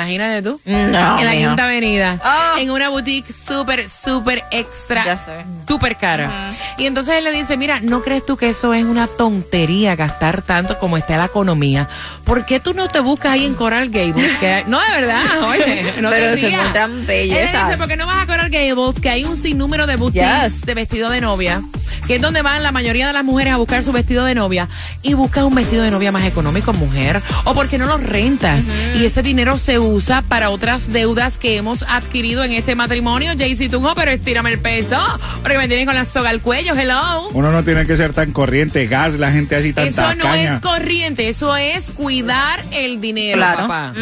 Imagínate 0.00 0.42
tú. 0.42 0.60
No, 0.66 0.76
en 0.76 0.92
la 0.92 1.16
mija. 1.16 1.32
Quinta 1.48 1.64
Avenida. 1.64 2.20
Ah. 2.22 2.56
En 2.58 2.70
una 2.70 2.90
boutique 2.90 3.32
súper, 3.32 3.88
súper 3.88 4.44
extra. 4.50 5.18
Súper 5.66 5.96
cara. 5.96 6.50
Y 6.76 6.84
entonces 6.84 7.14
él 7.16 7.24
le 7.24 7.32
dice, 7.32 7.56
mira, 7.56 7.80
¿no 7.80 8.02
crees 8.02 8.24
tú 8.26 8.36
que 8.36 8.50
eso 8.50 8.74
es 8.74 8.84
una 8.84 9.06
tontería 9.06 9.96
gastar 9.96 10.42
tanto 10.42 10.78
como 10.78 10.98
está 10.98 11.16
la 11.16 11.24
economía? 11.24 11.88
¿Por 12.24 12.44
qué 12.44 12.60
tú 12.60 12.74
no 12.74 12.88
te 12.88 13.00
buscas 13.00 13.32
ahí 13.32 13.46
en 13.46 13.54
Coral 13.54 13.88
Gables? 13.88 14.36
Que- 14.38 14.64
no, 14.66 14.78
de 14.82 14.90
verdad, 15.00 15.42
oye. 15.48 15.94
No 16.02 16.10
Pero 16.10 16.36
se 16.36 16.48
encuentran 16.48 16.90
Él 17.00 17.06
bellezas. 17.06 17.66
dice, 17.68 17.78
¿por 17.78 17.88
qué 17.88 17.96
no 17.96 18.06
vas 18.06 18.22
a 18.22 18.26
Coral 18.26 18.50
Gables? 18.50 19.00
Que 19.00 19.08
hay 19.08 19.24
un 19.24 19.38
sinnúmero 19.38 19.86
de 19.86 19.96
boutiques 19.96 20.26
Yes. 20.26 20.60
de 20.66 20.74
vestido 20.74 21.08
de 21.10 21.20
novia, 21.22 21.62
que 22.06 22.16
es 22.16 22.20
donde 22.22 22.42
van 22.42 22.62
la 22.62 22.70
mayoría 22.72 23.06
de 23.06 23.12
las 23.14 23.24
mujeres 23.24 23.54
a 23.54 23.56
buscar 23.56 23.82
su 23.82 23.92
vestido 23.92 24.24
de 24.24 24.34
novia 24.34 24.68
y 25.02 25.14
buscas 25.14 25.44
un 25.44 25.54
vestido 25.54 25.82
de 25.84 25.90
novia 25.90 26.12
más 26.12 26.24
económico, 26.24 26.72
mujer. 26.74 27.22
O 27.44 27.54
porque 27.54 27.78
no 27.78 27.86
lo 27.86 27.96
rentas 27.98 28.64
y 28.94 29.04
ese 29.04 29.22
dinero 29.22 29.56
se 29.58 29.78
usa 29.86 30.22
para 30.22 30.50
otras 30.50 30.92
deudas 30.92 31.38
que 31.38 31.56
hemos 31.56 31.82
adquirido 31.84 32.44
en 32.44 32.52
este 32.52 32.74
matrimonio. 32.74 33.32
Jaycee 33.38 33.68
Tunjo, 33.68 33.94
pero 33.94 34.10
estírame 34.10 34.50
el 34.50 34.58
peso, 34.58 34.98
porque 35.42 35.56
me 35.58 35.68
tienen 35.68 35.86
con 35.86 35.94
la 35.94 36.04
soga 36.04 36.30
al 36.30 36.40
cuello, 36.40 36.74
hello. 36.76 37.28
Uno 37.32 37.52
no 37.52 37.64
tiene 37.64 37.86
que 37.86 37.96
ser 37.96 38.12
tan 38.12 38.32
corriente, 38.32 38.86
gas, 38.86 39.14
la 39.14 39.32
gente 39.32 39.56
así 39.56 39.72
tan 39.72 39.86
Eso 39.88 40.14
no 40.14 40.34
es 40.34 40.60
corriente, 40.60 41.28
eso 41.28 41.56
es 41.56 41.84
cuidar 41.90 42.62
el 42.72 43.00
dinero, 43.00 43.38
Claro. 43.38 43.60
papá. 43.62 43.92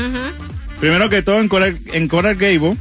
Primero 0.81 1.09
que 1.09 1.23
todo, 1.23 1.41
en 1.41 1.49
Coral, 1.49 1.79
en 1.93 2.09
Coral 2.09 2.35
Gable, 2.37 2.77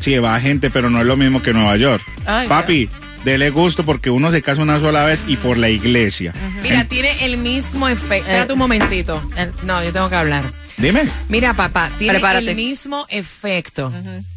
sí, 0.00 0.16
va 0.18 0.40
gente, 0.40 0.70
pero 0.70 0.90
no 0.90 1.00
es 1.00 1.06
lo 1.06 1.16
mismo 1.16 1.42
que 1.42 1.52
Nueva 1.52 1.76
York. 1.76 2.02
Ay, 2.26 2.46
Papi, 2.48 2.88
dele 3.24 3.50
gusto 3.50 3.84
porque 3.84 4.08
uno 4.10 4.30
se 4.30 4.40
casa 4.42 4.62
una 4.62 4.78
sola 4.80 5.04
vez 5.04 5.24
y 5.26 5.36
por 5.36 5.56
la 5.58 5.68
iglesia. 5.68 6.32
Mira, 6.62 6.82
En- 6.82 6.88
tiene 6.88 7.24
el 7.24 7.38
mismo 7.38 7.88
efecto. 7.88 8.14
Espérate 8.28 8.52
un 8.52 8.58
momentito. 8.58 9.22
No, 9.64 9.82
yo 9.82 9.92
tengo 9.92 10.08
que 10.08 10.14
hablar. 10.16 10.44
Dime. 10.78 11.04
Mira, 11.28 11.54
papá, 11.54 11.90
tiene 11.98 12.14
Prepárate. 12.14 12.50
el 12.50 12.56
mismo 12.56 13.06
efecto. 13.08 13.92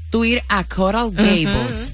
Tú 0.10 0.26
ir 0.26 0.42
a 0.50 0.64
Coral 0.64 1.12
Gables, 1.12 1.94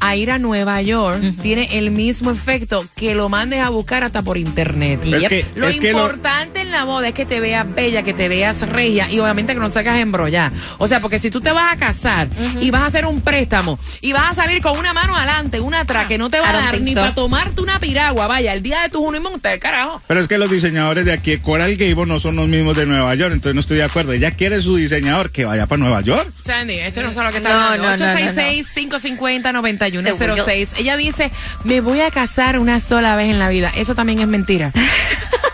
a 0.00 0.14
ir 0.14 0.30
a 0.30 0.38
Nueva 0.38 0.80
York, 0.82 1.20
tiene 1.42 1.76
el 1.78 1.90
mismo 1.90 2.30
efecto 2.30 2.86
que 2.94 3.14
lo 3.14 3.28
mandes 3.28 3.60
a 3.60 3.68
buscar 3.70 4.04
hasta 4.04 4.22
por 4.22 4.36
internet. 4.38 5.00
Es 5.04 5.22
Yep. 5.22 5.28
que- 5.28 5.46
lo 5.56 5.66
es 5.68 5.76
que 5.78 5.92
lo- 5.92 5.98
importante 6.00 6.57
en 6.68 6.72
la 6.72 6.84
boda 6.84 7.08
es 7.08 7.14
que 7.14 7.26
te 7.26 7.40
veas 7.40 7.66
bella, 7.74 8.02
que 8.02 8.14
te 8.14 8.28
veas 8.28 8.66
regia 8.68 9.10
y 9.10 9.18
obviamente 9.20 9.54
que 9.54 9.60
no 9.60 9.70
salgas 9.70 9.98
embrollar. 9.98 10.52
O 10.78 10.86
sea, 10.86 11.00
porque 11.00 11.18
si 11.18 11.30
tú 11.30 11.40
te 11.40 11.50
vas 11.50 11.72
a 11.72 11.76
casar 11.76 12.28
y 12.60 12.70
vas 12.70 12.82
a 12.82 12.86
hacer 12.86 13.06
un 13.06 13.20
préstamo 13.22 13.78
y 14.00 14.12
vas 14.12 14.30
a 14.30 14.34
salir 14.42 14.62
con 14.62 14.78
una 14.78 14.92
mano 14.92 15.16
adelante, 15.16 15.60
una 15.60 15.80
atrás, 15.80 16.06
que 16.06 16.18
no 16.18 16.30
te 16.30 16.40
va 16.40 16.50
a 16.50 16.52
dar 16.52 16.80
ni 16.80 16.94
para 16.94 17.14
tomarte 17.14 17.60
una 17.60 17.80
piragua, 17.80 18.26
vaya, 18.26 18.52
el 18.52 18.62
día 18.62 18.82
de 18.82 18.88
tu 18.90 19.04
honeymoon, 19.04 19.40
te 19.40 19.58
carajo. 19.58 20.02
Pero 20.06 20.20
es 20.20 20.28
que 20.28 20.38
los 20.38 20.50
diseñadores 20.50 21.04
de 21.04 21.12
aquí, 21.12 21.38
Coral 21.38 21.76
Gable, 21.76 22.06
no 22.06 22.20
son 22.20 22.36
los 22.36 22.48
mismos 22.48 22.76
de 22.76 22.86
Nueva 22.86 23.14
York, 23.14 23.32
entonces 23.32 23.54
no 23.54 23.60
estoy 23.60 23.78
de 23.78 23.84
acuerdo. 23.84 24.12
Ella 24.12 24.30
quiere 24.32 24.60
su 24.62 24.76
diseñador 24.76 25.30
que 25.30 25.44
vaya 25.44 25.66
para 25.66 25.78
Nueva 25.80 26.00
York. 26.02 26.30
Sandy, 26.44 26.74
este 26.74 27.02
no 27.02 27.12
sabe 27.12 27.26
lo 27.26 27.30
que 27.32 27.38
está 27.38 27.50
No, 27.50 27.60
hablando. 27.68 27.88
no, 27.88 27.96
no, 27.96 28.14
no, 28.14 28.32
no. 28.32 28.42
866-550-9106. 28.42 30.68
Ella 30.78 30.96
dice, 30.96 31.30
me 31.64 31.80
voy 31.80 32.00
a 32.00 32.10
casar 32.10 32.58
una 32.58 32.80
sola 32.80 33.16
vez 33.16 33.30
en 33.30 33.38
la 33.38 33.48
vida. 33.48 33.70
Eso 33.76 33.94
también 33.94 34.18
es 34.20 34.26
mentira. 34.28 34.72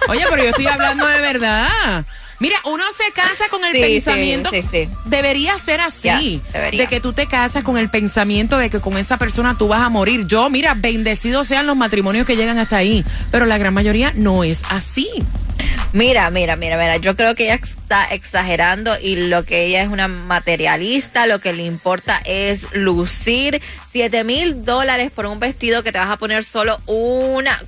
Oye, 0.09 0.25
pero 0.29 0.43
yo 0.43 0.51
estoy 0.51 0.67
hablando 0.67 1.07
de 1.07 1.21
verdad. 1.21 2.05
Mira, 2.41 2.57
uno 2.65 2.83
se 2.97 3.13
casa 3.13 3.45
con 3.49 3.65
el 3.65 3.73
Sí, 3.73 3.81
pensamiento. 3.81 4.51
sí, 4.51 4.63
sí, 4.63 4.69
sí. 4.71 4.89
Debería 5.05 5.57
ser 5.59 5.81
así. 5.81 6.43
Debería. 6.53 6.83
de 6.83 6.89
que 6.89 7.01
tú 7.01 7.13
te 7.13 7.27
casas 7.27 7.63
con 7.63 7.79
el 7.79 7.89
pensamiento 7.89 8.59
de 8.59 8.71
que 8.71 8.81
con 8.81 8.99
esa 8.99 9.17
persona 9.19 9.57
tú 9.57 9.69
vas 9.69 9.81
a 9.83 9.89
morir. 9.89 10.27
Yo, 10.27 10.51
mira, 10.51 10.75
bendecidos 10.77 11.47
sean 11.49 11.67
los 11.67 11.77
matrimonios 11.77 12.27
que 12.27 12.37
llegan 12.37 12.59
hasta 12.59 12.77
ahí. 12.77 13.05
Pero 13.31 13.47
la 13.47 13.57
gran 13.57 13.73
mayoría 13.73 14.13
no 14.17 14.43
es 14.45 14.63
así. 14.69 15.09
Mira, 15.93 16.29
mira, 16.31 16.57
mira, 16.57 16.77
mira, 16.77 16.97
yo 16.97 17.15
creo 17.15 17.37
que 17.37 17.45
ella 17.45 17.55
está 17.63 18.07
exagerando 18.13 18.99
y 19.01 19.15
lo 19.29 19.45
que 19.45 19.67
ella 19.67 19.83
es 19.83 19.89
una 19.89 20.09
materialista, 20.09 21.27
lo 21.27 21.39
que 21.39 21.53
le 21.53 21.65
importa 21.65 22.21
es 22.25 22.67
lucir 22.75 23.63
siete 23.93 24.25
mil 24.25 24.65
dólares 24.65 25.13
por 25.13 25.27
un 25.27 25.39
vestido 25.39 25.85
que 25.85 25.93
te 25.93 25.99
vas 25.99 26.11
a 26.11 26.17
poner 26.17 26.43
solo 26.45 26.81
una 26.87 27.61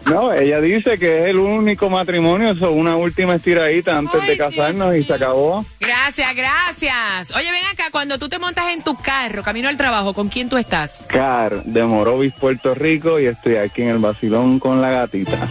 No, 0.05 0.31
ella 0.31 0.61
dice 0.61 0.99
que 0.99 1.23
es 1.23 1.29
el 1.29 1.39
único 1.39 1.89
matrimonio, 1.89 2.51
eso, 2.51 2.71
una 2.71 2.95
última 2.95 3.35
estiradita 3.35 3.97
antes 3.97 4.21
Ay, 4.21 4.27
de 4.27 4.35
Dios 4.35 4.49
casarnos 4.49 4.95
y 4.95 5.03
se 5.03 5.13
acabó. 5.13 5.65
Gracias, 5.79 6.35
gracias. 6.35 7.35
Oye, 7.35 7.51
ven 7.51 7.65
acá, 7.71 7.85
cuando 7.91 8.19
tú 8.19 8.29
te 8.29 8.37
montas 8.37 8.71
en 8.71 8.83
tu 8.83 8.95
carro, 8.95 9.41
camino 9.41 9.69
al 9.69 9.77
trabajo, 9.77 10.13
¿con 10.13 10.29
quién 10.29 10.47
tú 10.47 10.57
estás? 10.57 11.03
Car 11.07 11.63
de 11.63 11.83
Morovis, 11.83 12.33
Puerto 12.33 12.75
Rico 12.75 13.19
y 13.19 13.25
estoy 13.25 13.55
aquí 13.55 13.81
en 13.81 13.89
el 13.89 13.97
vacilón 13.97 14.59
con 14.59 14.81
la 14.81 14.91
gatita. 14.91 15.49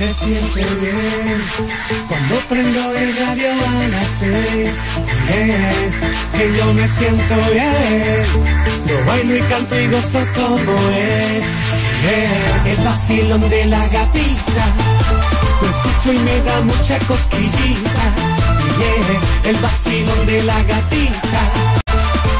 Se 0.00 0.14
siente 0.14 0.64
bien 0.80 1.42
cuando 2.08 2.36
prendo 2.48 2.96
el 2.96 3.14
radio 3.18 3.50
a 3.52 3.88
las 3.88 4.08
seis. 4.08 4.80
Que 6.38 6.56
yo 6.56 6.72
me 6.72 6.88
siento 6.88 7.34
bien. 7.52 8.24
Yo 8.86 9.04
bailo 9.04 9.36
y 9.36 9.40
canto 9.40 9.78
y 9.78 9.88
gozo 9.88 10.24
como 10.34 10.72
es. 10.96 11.44
El 12.64 12.82
vacilón 12.82 13.46
de 13.50 13.66
la 13.66 13.86
gatita. 13.88 14.64
Lo 15.60 15.68
escucho 15.68 16.14
y 16.14 16.18
me 16.18 16.40
da 16.44 16.60
mucha 16.62 16.98
cosquillita. 17.00 18.04
El 19.44 19.56
vacilón 19.56 20.24
de 20.24 20.42
la 20.44 20.62
gatita. 20.62 21.40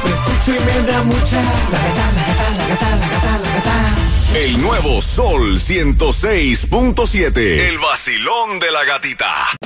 Lo 0.02 0.09
escucho 0.09 0.57
y 0.57 0.64
me 0.64 0.90
da 0.90 1.02
mucha. 1.02 1.43
La 1.73 1.79
gata, 1.79 2.12
la 2.17 2.23
gata, 2.26 2.57
la 2.57 2.69
gata, 2.69 2.97
la 2.97 3.07
gata, 3.07 3.38
la 3.38 3.52
gata. 3.52 3.90
El 4.35 4.63
nuevo 4.63 5.03
Sol 5.03 5.59
106.7. 5.59 7.37
El 7.37 7.79
vacilón 7.79 8.61
de 8.61 8.71
la 8.71 8.85
gatita. 8.85 9.57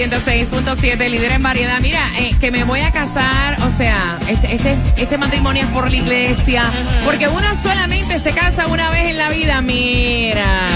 106.7, 0.00 1.10
líder 1.10 1.32
en 1.32 1.42
variedad. 1.42 1.78
Mira, 1.80 2.00
eh, 2.18 2.34
que 2.40 2.50
me 2.50 2.64
voy 2.64 2.80
a 2.80 2.90
casar, 2.90 3.58
o 3.62 3.70
sea, 3.70 4.18
este, 4.28 4.54
este, 4.54 4.78
este 4.96 5.18
matrimonio 5.18 5.62
es 5.62 5.68
por 5.68 5.90
la 5.90 5.96
iglesia, 5.96 6.62
porque 7.04 7.28
uno 7.28 7.46
solamente 7.62 8.18
se 8.18 8.32
casa 8.32 8.66
una 8.68 8.88
vez 8.88 9.08
en 9.08 9.18
la 9.18 9.28
vida. 9.28 9.60
Mira. 9.60 10.70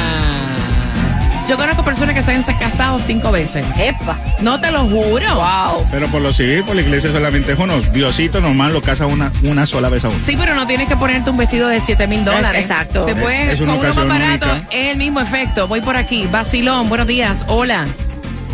Yo 1.48 1.56
conozco 1.56 1.82
personas 1.82 2.14
que 2.14 2.22
se 2.22 2.32
han 2.32 2.42
casado 2.42 2.98
cinco 2.98 3.30
veces. 3.32 3.64
Epa. 3.78 4.18
No 4.40 4.60
te 4.60 4.70
lo 4.70 4.80
juro. 4.86 5.26
Wow. 5.34 5.86
Pero 5.90 6.06
por 6.08 6.20
lo 6.20 6.32
civil, 6.32 6.62
por 6.64 6.74
la 6.76 6.82
iglesia 6.82 7.10
solamente 7.10 7.52
es 7.52 7.58
uno. 7.58 7.80
Diosito 7.80 8.42
normal 8.42 8.74
lo 8.74 8.82
casa 8.82 9.06
una, 9.06 9.32
una 9.42 9.64
sola 9.64 9.88
vez 9.88 10.04
a 10.04 10.08
uno. 10.08 10.18
Sí, 10.26 10.36
pero 10.38 10.54
no 10.54 10.66
tienes 10.66 10.86
que 10.86 10.96
ponerte 10.96 11.30
un 11.30 11.38
vestido 11.38 11.68
de 11.68 11.80
7 11.80 12.06
mil 12.08 12.24
dólares. 12.26 12.60
Exacto. 12.62 13.06
Después, 13.06 13.52
Es 13.54 13.60
una 13.62 13.76
con 13.76 13.86
uno 13.86 13.94
más 13.94 14.08
barato, 14.08 14.50
única. 14.52 14.68
es 14.70 14.86
el 14.92 14.96
mismo 14.98 15.20
efecto. 15.20 15.66
Voy 15.66 15.80
por 15.80 15.96
aquí. 15.96 16.26
Vacilón, 16.30 16.90
buenos 16.90 17.06
días. 17.06 17.44
Hola. 17.48 17.86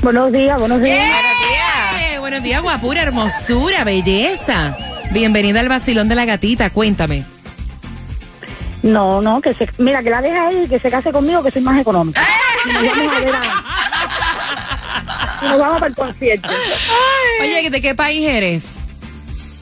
Buenos 0.02 0.32
días, 0.32 0.58
buenos 0.58 0.80
días. 0.80 0.98
¡Eh! 0.98 2.18
Buenos 2.18 2.42
días, 2.42 2.62
guapura, 2.62 3.02
hermosura, 3.02 3.84
belleza. 3.84 4.76
Bienvenida 5.10 5.60
al 5.60 5.68
vacilón 5.68 6.08
de 6.08 6.14
la 6.14 6.24
gatita. 6.24 6.70
Cuéntame. 6.70 7.24
No, 8.82 9.20
no, 9.20 9.40
que 9.42 9.52
se, 9.52 9.68
mira, 9.78 10.02
que 10.02 10.08
la 10.10 10.22
deja 10.22 10.48
ahí, 10.48 10.66
que 10.68 10.78
se 10.78 10.90
case 10.90 11.12
conmigo, 11.12 11.42
que 11.42 11.50
soy 11.50 11.60
más 11.62 11.78
económica. 11.78 12.22
Y 12.64 12.72
nos 12.72 12.82
vamos 12.82 13.12
a 13.14 13.20
ver 13.20 13.34
a- 13.34 13.42
y 15.42 15.48
nos 15.48 15.58
vamos 15.58 15.74
para 15.80 15.88
el 15.88 15.94
concierto. 15.94 16.48
Oye, 17.42 17.70
¿de 17.70 17.80
qué 17.80 17.94
país 17.94 18.26
eres? 18.28 18.64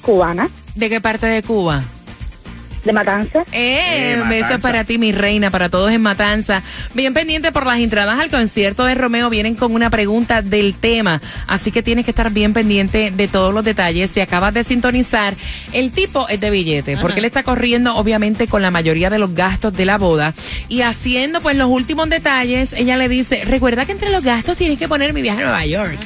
Cubana, 0.03 0.49
¿De 0.77 0.89
qué 0.89 1.01
parte 1.01 1.27
de 1.27 1.43
Cuba? 1.43 1.83
De 2.89 2.93
Matanza. 2.95 3.45
Eh, 3.53 4.17
Eh, 4.19 4.23
beso 4.29 4.59
para 4.61 4.83
ti, 4.85 4.97
mi 4.99 5.13
reina, 5.13 5.51
para 5.51 5.69
todos 5.69 5.93
en 5.93 6.01
Matanza. 6.01 6.63
Bien 6.95 7.13
pendiente 7.13 7.53
por 7.53 7.67
las 7.67 7.79
entradas 7.79 8.19
al 8.19 8.31
concierto 8.31 8.85
de 8.87 8.95
Romeo. 8.95 9.29
Vienen 9.29 9.55
con 9.55 9.75
una 9.75 9.91
pregunta 9.91 10.41
del 10.41 10.75
tema. 10.75 11.21
Así 11.47 11.71
que 11.71 11.83
tienes 11.83 12.07
que 12.07 12.13
estar 12.13 12.31
bien 12.31 12.55
pendiente 12.55 13.11
de 13.11 13.29
todos 13.29 13.53
los 13.53 13.63
detalles. 13.63 14.11
Si 14.11 14.21
acabas 14.21 14.55
de 14.55 14.65
sintonizar, 14.65 15.35
el 15.75 15.91
tipo 15.91 16.27
es 16.29 16.41
de 16.41 16.51
billete, 16.51 16.97
porque 16.97 17.19
él 17.19 17.27
está 17.27 17.43
corriendo, 17.43 17.95
obviamente, 17.95 18.47
con 18.49 18.63
la 18.63 18.71
mayoría 18.71 19.11
de 19.11 19.19
los 19.19 19.35
gastos 19.35 19.75
de 19.75 19.85
la 19.85 19.99
boda. 19.99 20.33
Y 20.69 20.81
haciendo, 20.81 21.43
pues, 21.43 21.57
los 21.57 21.69
últimos 21.69 22.09
detalles, 22.09 22.73
ella 22.73 22.97
le 22.97 23.09
dice: 23.11 23.45
Recuerda 23.45 23.85
que 23.85 23.93
entre 23.93 24.09
los 24.11 24.25
gastos 24.25 24.57
tienes 24.57 24.79
que 24.79 24.89
poner 24.89 25.13
mi 25.13 25.21
viaje 25.21 25.43
a 25.43 25.45
Nueva 25.45 25.67
York. 25.67 25.99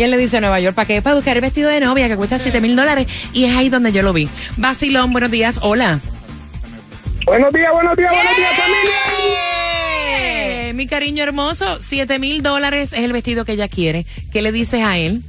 Y 0.00 0.02
él 0.02 0.12
le 0.12 0.16
dice 0.16 0.38
a 0.38 0.40
Nueva 0.40 0.58
York, 0.60 0.74
¿para 0.74 0.86
qué? 0.86 1.02
Para 1.02 1.14
buscar 1.14 1.36
el 1.36 1.42
vestido 1.42 1.68
de 1.68 1.78
novia 1.78 2.08
que 2.08 2.16
cuesta 2.16 2.38
7 2.38 2.58
mil 2.62 2.74
dólares. 2.74 3.06
Y 3.34 3.44
es 3.44 3.54
ahí 3.54 3.68
donde 3.68 3.92
yo 3.92 4.00
lo 4.00 4.14
vi. 4.14 4.30
Basilón, 4.56 5.12
buenos 5.12 5.30
días. 5.30 5.58
Hola. 5.60 6.00
Buenos 7.26 7.52
días, 7.52 7.70
buenos 7.70 7.94
días, 7.98 8.10
buenos 8.10 8.34
días, 8.34 8.50
Eh, 10.08 10.72
Mi 10.74 10.86
cariño 10.86 11.22
hermoso, 11.22 11.82
7 11.82 12.18
mil 12.18 12.42
dólares 12.42 12.94
es 12.94 13.00
el 13.00 13.12
vestido 13.12 13.44
que 13.44 13.52
ella 13.52 13.68
quiere. 13.68 14.06
¿Qué 14.32 14.40
le 14.40 14.52
dices 14.52 14.82
a 14.82 14.96
él? 14.96 15.20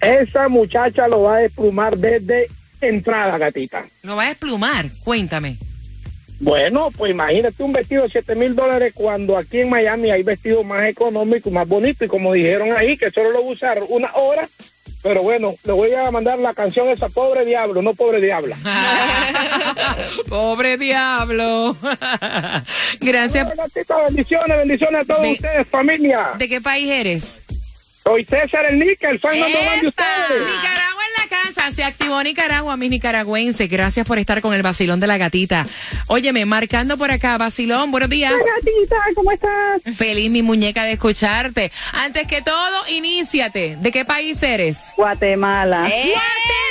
Esa 0.00 0.48
muchacha 0.48 1.06
lo 1.06 1.24
va 1.24 1.36
a 1.36 1.40
desplumar 1.40 1.98
desde 1.98 2.48
entrada, 2.80 3.36
gatita. 3.36 3.84
Lo 4.00 4.16
va 4.16 4.22
a 4.24 4.28
desplumar. 4.28 4.86
Cuéntame. 5.04 5.58
Bueno, 6.40 6.90
pues 6.96 7.12
imagínate 7.12 7.62
un 7.62 7.72
vestido 7.72 8.02
de 8.02 8.10
7 8.10 8.34
mil 8.34 8.54
dólares 8.54 8.92
cuando 8.94 9.36
aquí 9.38 9.60
en 9.60 9.70
Miami 9.70 10.10
hay 10.10 10.22
vestidos 10.22 10.64
más 10.64 10.86
económicos, 10.86 11.52
más 11.52 11.66
bonitos 11.66 12.06
y 12.06 12.08
como 12.08 12.32
dijeron 12.32 12.72
ahí, 12.76 12.96
que 12.96 13.10
solo 13.10 13.30
lo 13.30 13.42
voy 13.42 13.52
a 13.52 13.54
usar 13.54 13.82
una 13.88 14.12
hora. 14.14 14.48
Pero 15.02 15.22
bueno, 15.22 15.54
le 15.64 15.72
voy 15.72 15.92
a 15.92 16.10
mandar 16.10 16.38
la 16.38 16.54
canción 16.54 16.88
esa 16.88 17.10
pobre 17.10 17.44
diablo, 17.44 17.82
no 17.82 17.92
pobre 17.92 18.22
diabla. 18.22 18.56
Pobre 20.30 20.78
diablo. 20.78 21.76
Gracias. 23.00 23.46
Bueno, 23.46 24.04
bendiciones, 24.06 24.56
bendiciones 24.56 25.02
a 25.02 25.04
todos 25.04 25.28
ustedes, 25.28 25.68
familia. 25.68 26.32
¿De 26.38 26.48
qué 26.48 26.60
país 26.62 26.90
eres? 26.90 27.43
Soy 28.04 28.22
César 28.26 28.66
el 28.68 28.78
Nica, 28.78 29.08
el 29.08 29.18
fan 29.18 29.32
de 29.32 29.46
ustedes. 29.88 30.46
Nicaragua 30.46 31.02
en 31.08 31.22
la 31.22 31.28
casa. 31.28 31.72
Se 31.72 31.82
activó 31.82 32.22
Nicaragua, 32.22 32.76
mis 32.76 32.90
nicaragüenses. 32.90 33.68
Gracias 33.68 34.06
por 34.06 34.18
estar 34.18 34.42
con 34.42 34.52
el 34.52 34.62
vacilón 34.62 35.00
de 35.00 35.06
la 35.06 35.16
gatita. 35.16 35.64
Óyeme, 36.08 36.44
marcando 36.44 36.98
por 36.98 37.10
acá, 37.10 37.38
vacilón, 37.38 37.90
buenos 37.90 38.10
días. 38.10 38.30
Gatita, 38.32 38.96
¿cómo 39.14 39.32
estas? 39.32 39.96
Feliz, 39.96 40.30
mi 40.30 40.42
muñeca, 40.42 40.84
de 40.84 40.92
escucharte. 40.92 41.72
Antes 41.94 42.26
que 42.26 42.42
todo, 42.42 42.88
iníciate. 42.90 43.76
¿De 43.76 43.90
qué 43.90 44.04
país 44.04 44.42
eres? 44.42 44.78
Guatemala. 44.96 45.88
¡Epa! 45.88 46.20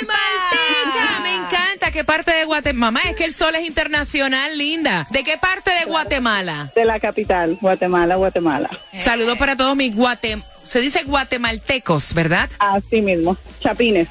Guatemalteca, 0.00 1.20
me 1.24 1.34
encanta. 1.34 1.90
¿Qué 1.90 2.04
parte 2.04 2.32
de 2.32 2.44
Guatemala? 2.44 2.92
Mamá, 2.92 3.00
es 3.10 3.16
que 3.16 3.24
el 3.24 3.34
sol 3.34 3.56
es 3.56 3.66
internacional, 3.66 4.56
linda. 4.56 5.08
¿De 5.10 5.24
qué 5.24 5.36
parte 5.36 5.72
de 5.72 5.84
Guatemala? 5.86 6.70
De 6.76 6.84
la 6.84 7.00
capital, 7.00 7.58
Guatemala, 7.60 8.14
Guatemala. 8.14 8.70
Saludos 8.98 9.36
para 9.36 9.56
todos 9.56 9.74
mis 9.74 9.92
guatem... 9.94 10.40
Se 10.64 10.80
dice 10.80 11.02
guatemaltecos, 11.04 12.14
¿verdad? 12.14 12.48
Así 12.58 13.02
mismo, 13.02 13.36
chapines. 13.60 14.08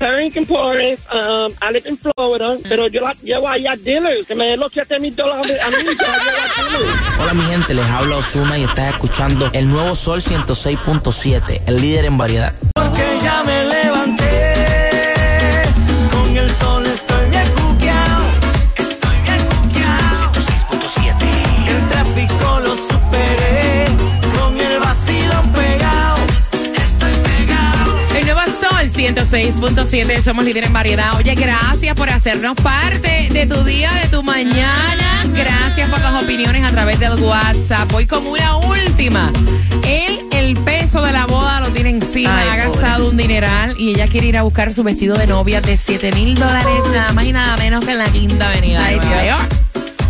Parents 0.00 0.34
and 0.34 0.48
Forest, 0.48 1.02
um, 1.12 1.52
I 1.60 1.72
live 1.72 1.86
in 1.86 1.98
Florida, 1.98 2.56
pero 2.66 2.86
yo 2.86 3.02
la 3.02 3.12
llevo 3.22 3.46
allá 3.46 3.72
a 3.72 3.76
dealers, 3.76 4.26
que 4.26 4.34
me 4.34 4.46
den 4.46 4.58
los 4.58 4.72
7 4.72 4.98
mil 4.98 5.14
dólares 5.14 5.58
a 5.62 5.68
mí, 5.68 5.76
yo 5.76 6.06
la 6.06 6.18
llevo 6.24 6.38
a 6.40 6.70
dealers. 6.70 7.20
Hola 7.20 7.34
mi 7.34 7.42
gente, 7.42 7.74
les 7.74 7.84
habla 7.84 8.16
Osuna 8.16 8.56
y 8.56 8.64
estás 8.64 8.94
escuchando 8.94 9.50
el 9.52 9.68
nuevo 9.68 9.94
Sol 9.94 10.22
106.7, 10.22 11.60
el 11.66 11.82
líder 11.82 12.06
en 12.06 12.16
variedad. 12.16 12.54
Porque 12.74 13.02
ya 13.22 13.42
me 13.44 13.66
levanté. 13.66 13.99
106.7, 29.00 30.22
somos 30.22 30.44
líder 30.44 30.64
en 30.64 30.74
variedad. 30.74 31.14
Oye, 31.16 31.34
gracias 31.34 31.94
por 31.94 32.10
hacernos 32.10 32.54
parte 32.56 33.28
de 33.32 33.46
tu 33.46 33.64
día, 33.64 33.90
de 33.94 34.08
tu 34.08 34.22
mañana. 34.22 35.24
Gracias 35.34 35.88
por 35.88 36.00
las 36.00 36.22
opiniones 36.22 36.62
a 36.64 36.68
través 36.70 37.00
del 37.00 37.14
WhatsApp. 37.14 37.90
Voy 37.92 38.04
como 38.04 38.30
una 38.32 38.56
última. 38.58 39.32
Él, 39.86 40.20
el 40.32 40.54
peso 40.58 41.00
de 41.00 41.12
la 41.12 41.24
boda 41.24 41.60
lo 41.60 41.68
tiene 41.68 41.88
encima, 41.90 42.40
Ay, 42.42 42.48
ha 42.48 42.66
pobre. 42.66 42.80
gastado 42.82 43.08
un 43.08 43.16
dineral 43.16 43.74
y 43.78 43.90
ella 43.92 44.06
quiere 44.06 44.26
ir 44.26 44.36
a 44.36 44.42
buscar 44.42 44.70
su 44.72 44.82
vestido 44.82 45.16
de 45.16 45.26
novia 45.26 45.62
de 45.62 45.78
7 45.78 46.12
mil 46.12 46.34
dólares, 46.34 46.68
nada 46.92 47.12
más 47.14 47.24
y 47.24 47.32
nada 47.32 47.56
menos 47.56 47.82
que 47.84 47.92
en 47.92 47.98
la 47.98 48.06
quinta 48.12 48.48
avenida. 48.50 48.80
de 48.82 48.86
Ay, 48.86 48.96
Nueva 48.96 49.22
Dios. 49.22 49.38
York. 49.38 49.54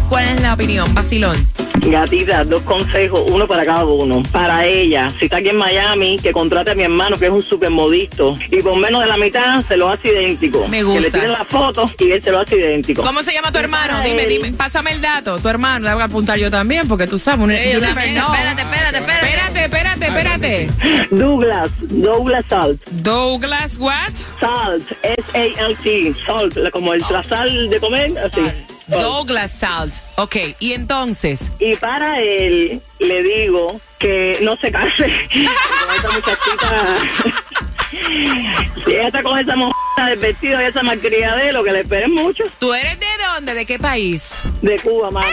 ¿Cuál 0.08 0.24
es 0.24 0.40
la 0.42 0.54
opinión, 0.54 0.92
Basilón? 0.92 1.36
Gatita, 1.82 2.44
dos 2.44 2.62
consejos, 2.62 3.20
uno 3.28 3.46
para 3.46 3.64
cada 3.64 3.84
uno. 3.84 4.22
Para 4.30 4.66
ella, 4.66 5.10
si 5.18 5.24
está 5.24 5.38
aquí 5.38 5.48
en 5.48 5.56
Miami, 5.56 6.18
que 6.22 6.30
contrate 6.32 6.70
a 6.72 6.74
mi 6.74 6.82
hermano, 6.84 7.16
que 7.18 7.26
es 7.26 7.30
un 7.32 7.42
supermodisto, 7.42 8.38
y 8.50 8.60
por 8.62 8.76
menos 8.76 9.00
de 9.02 9.06
la 9.08 9.16
mitad 9.16 9.64
se 9.66 9.76
lo 9.76 9.88
hace 9.88 10.08
idéntico. 10.08 10.66
Me 10.68 10.82
gusta. 10.82 10.98
Que 11.00 11.06
le 11.06 11.10
tiren 11.10 11.32
la 11.32 11.44
foto 11.44 11.90
y 11.98 12.10
él 12.12 12.22
se 12.22 12.30
lo 12.30 12.40
hace 12.40 12.56
idéntico. 12.56 13.02
¿Cómo 13.02 13.22
se 13.22 13.32
llama 13.32 13.50
tu 13.50 13.58
hermano? 13.58 14.00
Dime, 14.04 14.26
dime, 14.26 14.52
pásame 14.52 14.92
el 14.92 15.00
dato. 15.00 15.38
Tu 15.38 15.48
hermano, 15.48 15.84
la 15.86 15.94
voy 15.94 16.02
a 16.02 16.06
apuntar 16.06 16.38
yo 16.38 16.50
también, 16.50 16.86
porque 16.86 17.06
tú 17.06 17.18
sabes. 17.18 17.40
un- 17.44 17.50
Sí, 17.50 17.56
yo 17.72 17.80
también. 17.80 18.14
know. 18.14 18.32
Espérate, 18.34 18.62
espérate, 18.62 18.98
espérate. 18.98 19.26
Espérate, 19.30 20.06
espérate, 20.06 20.06
espérate. 20.06 21.06
Douglas, 21.10 21.70
Douglas 21.80 22.44
Salt. 22.48 22.80
Douglas, 22.90 23.78
what? 23.78 24.12
Salt, 24.38 24.84
S-A-L-T, 25.02 26.14
Salt, 26.26 26.70
como 26.70 26.94
el 26.94 27.00
la 27.10 27.22
sal 27.24 27.68
de 27.70 27.80
comer, 27.80 28.12
así. 28.18 28.44
Salt. 28.44 28.69
Douglas 28.90 29.52
Salt. 29.52 29.94
Ok, 30.16 30.36
y 30.58 30.72
entonces. 30.72 31.50
Y 31.58 31.76
para 31.76 32.20
él, 32.20 32.80
le 32.98 33.22
digo 33.22 33.80
que 33.98 34.38
no 34.42 34.56
se 34.56 34.70
case 34.70 35.04
con 35.30 35.96
esa 35.96 36.10
muchachita. 36.10 36.96
Si 38.84 38.90
ella 38.92 39.06
está 39.08 39.22
con 39.22 39.38
esa 39.38 39.56
mujer 39.56 39.74
del 40.08 40.18
vestido 40.18 40.60
y 40.60 40.64
esa 40.64 40.82
malcriadero, 40.82 41.62
que 41.62 41.72
le 41.72 41.80
esperen 41.80 42.14
mucho. 42.14 42.44
¿Tú 42.58 42.72
eres 42.72 42.98
de 42.98 43.06
dónde? 43.34 43.54
¿De 43.54 43.66
qué 43.66 43.78
país? 43.78 44.34
De 44.62 44.78
Cuba, 44.78 45.10
mami. 45.10 45.26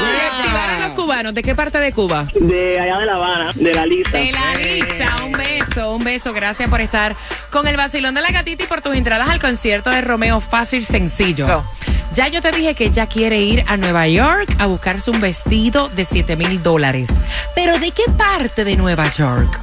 Se 0.00 0.26
activaron 0.26 0.82
los 0.82 0.92
cubanos. 0.92 1.34
¿De 1.34 1.42
qué 1.42 1.54
parte 1.54 1.78
de 1.78 1.92
Cuba? 1.92 2.26
De 2.34 2.78
allá 2.78 2.98
de 2.98 3.06
La 3.06 3.14
Habana, 3.14 3.52
de 3.54 3.74
la 3.74 3.86
lista. 3.86 4.18
De 4.18 4.32
la 4.32 4.54
lista. 4.54 5.16
Un 5.24 5.32
beso, 5.32 5.94
un 5.94 6.04
beso. 6.04 6.32
Gracias 6.32 6.68
por 6.68 6.80
estar 6.80 7.16
con 7.50 7.66
el 7.66 7.76
vacilón 7.76 8.14
de 8.14 8.20
la 8.20 8.30
gatita 8.30 8.64
y 8.64 8.66
por 8.66 8.80
tus 8.80 8.94
entradas 8.94 9.28
al 9.28 9.40
concierto 9.40 9.90
de 9.90 10.00
Romeo 10.00 10.40
Fácil 10.40 10.84
Sencillo. 10.84 11.46
Go. 11.46 11.64
Ya 12.12 12.28
yo 12.28 12.42
te 12.42 12.50
dije 12.50 12.74
que 12.74 12.86
ella 12.86 13.06
quiere 13.06 13.40
ir 13.40 13.64
a 13.68 13.76
Nueva 13.76 14.08
York 14.08 14.56
a 14.58 14.66
buscarse 14.66 15.12
un 15.12 15.20
vestido 15.20 15.88
de 15.90 16.04
7 16.04 16.34
mil 16.36 16.60
dólares. 16.62 17.08
Pero 17.54 17.78
¿de 17.78 17.92
qué 17.92 18.02
parte 18.16 18.64
de 18.64 18.76
Nueva 18.76 19.08
York? 19.12 19.60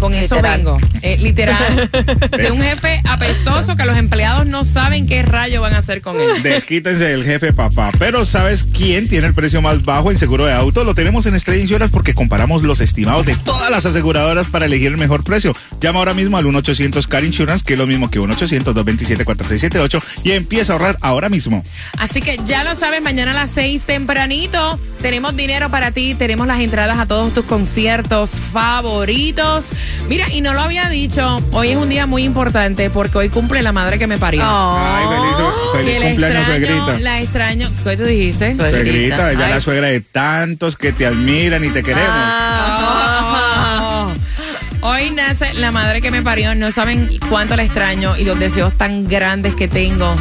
Con 0.00 0.12
eso 0.12 0.34
Literal. 0.36 0.58
vengo. 0.58 0.76
Eh, 1.00 1.16
literal. 1.16 1.90
de 2.30 2.50
un 2.50 2.60
jefe 2.60 3.00
apestoso 3.08 3.74
que 3.74 3.86
los 3.86 3.96
empleados 3.96 4.46
no 4.46 4.66
saben 4.66 5.06
qué 5.06 5.22
rayo 5.22 5.62
van 5.62 5.72
a 5.72 5.78
hacer 5.78 6.02
con 6.02 6.20
él. 6.20 6.42
Desquítense 6.42 7.04
del 7.04 7.24
jefe 7.24 7.54
papá. 7.54 7.90
Pero 7.98 8.26
¿sabes 8.26 8.64
quién 8.70 9.08
tiene 9.08 9.26
el 9.28 9.32
precio 9.32 9.62
más 9.62 9.82
bajo 9.82 10.10
en 10.10 10.18
seguro 10.18 10.44
de 10.44 10.52
auto? 10.52 10.84
Lo 10.84 10.94
tenemos 10.94 11.24
en 11.24 11.34
Estrella 11.34 11.62
Insurance 11.62 11.90
porque 11.90 12.12
comparamos 12.12 12.64
los 12.64 12.82
estimados 12.82 13.24
de 13.24 13.34
todas 13.36 13.70
las 13.70 13.86
aseguradoras 13.86 14.48
para 14.48 14.66
elegir 14.66 14.88
el 14.88 14.98
mejor 14.98 15.24
precio. 15.24 15.56
Llama 15.80 16.00
ahora 16.00 16.12
mismo 16.12 16.36
al 16.36 16.44
1-800 16.44 17.06
Car 17.06 17.24
Insurance, 17.24 17.64
que 17.64 17.72
es 17.72 17.78
lo 17.78 17.86
mismo 17.86 18.10
que 18.10 18.20
1-800-227-4678 18.20 20.02
y 20.22 20.32
empieza 20.32 20.74
a 20.74 20.76
ahorrar 20.76 20.98
ahora 21.00 21.30
mismo. 21.30 21.64
Así 21.98 22.20
que 22.20 22.38
ya 22.46 22.64
lo 22.64 22.74
sabes, 22.76 23.02
mañana 23.02 23.30
a 23.30 23.34
las 23.34 23.50
6 23.50 23.82
tempranito 23.82 24.78
tenemos 25.00 25.36
dinero 25.36 25.68
para 25.68 25.90
ti, 25.90 26.14
tenemos 26.14 26.46
las 26.46 26.60
entradas 26.60 26.98
a 26.98 27.06
todos 27.06 27.32
tus 27.34 27.44
conciertos 27.44 28.30
favoritos. 28.52 29.70
Mira, 30.08 30.26
y 30.32 30.40
no 30.40 30.54
lo 30.54 30.60
había 30.60 30.88
dicho, 30.88 31.36
hoy 31.52 31.70
es 31.70 31.76
un 31.76 31.90
día 31.90 32.06
muy 32.06 32.24
importante 32.24 32.88
porque 32.88 33.18
hoy 33.18 33.28
cumple 33.28 33.60
la 33.62 33.72
madre 33.72 33.98
que 33.98 34.06
me 34.06 34.16
parió. 34.16 34.42
Ay, 34.44 35.04
feliz, 35.06 35.36
feliz 35.72 36.08
cumpleaños, 36.10 36.38
extraño, 36.38 36.46
suegrita. 36.46 36.98
la 37.00 37.20
extraño. 37.20 37.70
¿Qué 37.84 37.96
tú 37.96 38.04
dijiste? 38.04 38.56
Suegrita, 38.56 39.30
ella 39.32 39.40
es 39.40 39.46
Ay. 39.46 39.50
la 39.50 39.60
suegra 39.60 39.86
de 39.88 40.00
tantos 40.00 40.76
que 40.76 40.92
te 40.92 41.06
admiran 41.06 41.64
y 41.64 41.68
te 41.68 41.82
queremos. 41.82 42.08
Ah. 42.08 44.12
Hoy 44.80 45.10
nace 45.10 45.52
la 45.54 45.70
madre 45.70 46.02
que 46.02 46.10
me 46.10 46.22
parió. 46.22 46.54
No 46.54 46.70
saben 46.70 47.08
cuánto 47.30 47.56
la 47.56 47.64
extraño 47.64 48.16
y 48.16 48.24
los 48.24 48.38
deseos 48.38 48.76
tan 48.76 49.08
grandes 49.08 49.54
que 49.54 49.66
tengo 49.66 50.14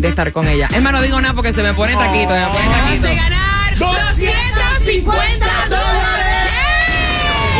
de 0.00 0.08
estar 0.08 0.32
con 0.32 0.48
ella. 0.48 0.68
Es 0.74 0.82
más, 0.82 0.92
no 0.92 1.02
digo 1.02 1.20
nada 1.20 1.34
porque 1.34 1.52
se 1.52 1.62
me 1.62 1.72
pone 1.74 1.94
oh. 1.94 1.98
taquito, 1.98 2.32
oh. 2.32 2.36
me 2.36 2.46
pone 2.46 2.68
taquito. 2.68 3.08
Vamos 3.08 3.18
a 3.18 3.22
ganar 3.22 3.78
250 3.78 5.46
dólares. 5.68 6.36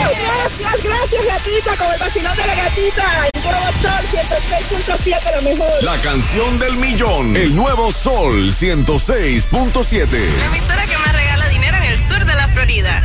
Gracias, 0.07 0.85
gracias, 0.85 1.27
gatita, 1.27 1.77
con 1.77 1.93
el 1.93 1.99
vacilón 1.99 2.37
de 2.37 2.47
la 2.47 2.55
gatita. 2.55 3.29
El 3.35 3.43
nuevo 3.43 3.73
Sol 3.83 4.05
106.7, 4.13 5.35
lo 5.35 5.43
mejor. 5.43 5.85
La 5.85 5.97
canción 5.99 6.59
del 6.59 6.77
millón. 6.77 7.37
El 7.37 7.57
nuevo 7.57 7.93
Sol 7.93 8.53
106.7. 8.53 10.09
La 10.39 10.47
emisora 10.47 10.87
que 10.87 10.99
más 10.99 11.13
regala 11.13 11.49
dinero 11.49 11.77
en 11.77 11.83
el 11.85 12.09
sur 12.09 12.25
de 12.25 12.35
la 12.35 12.49
Florida. 12.49 13.03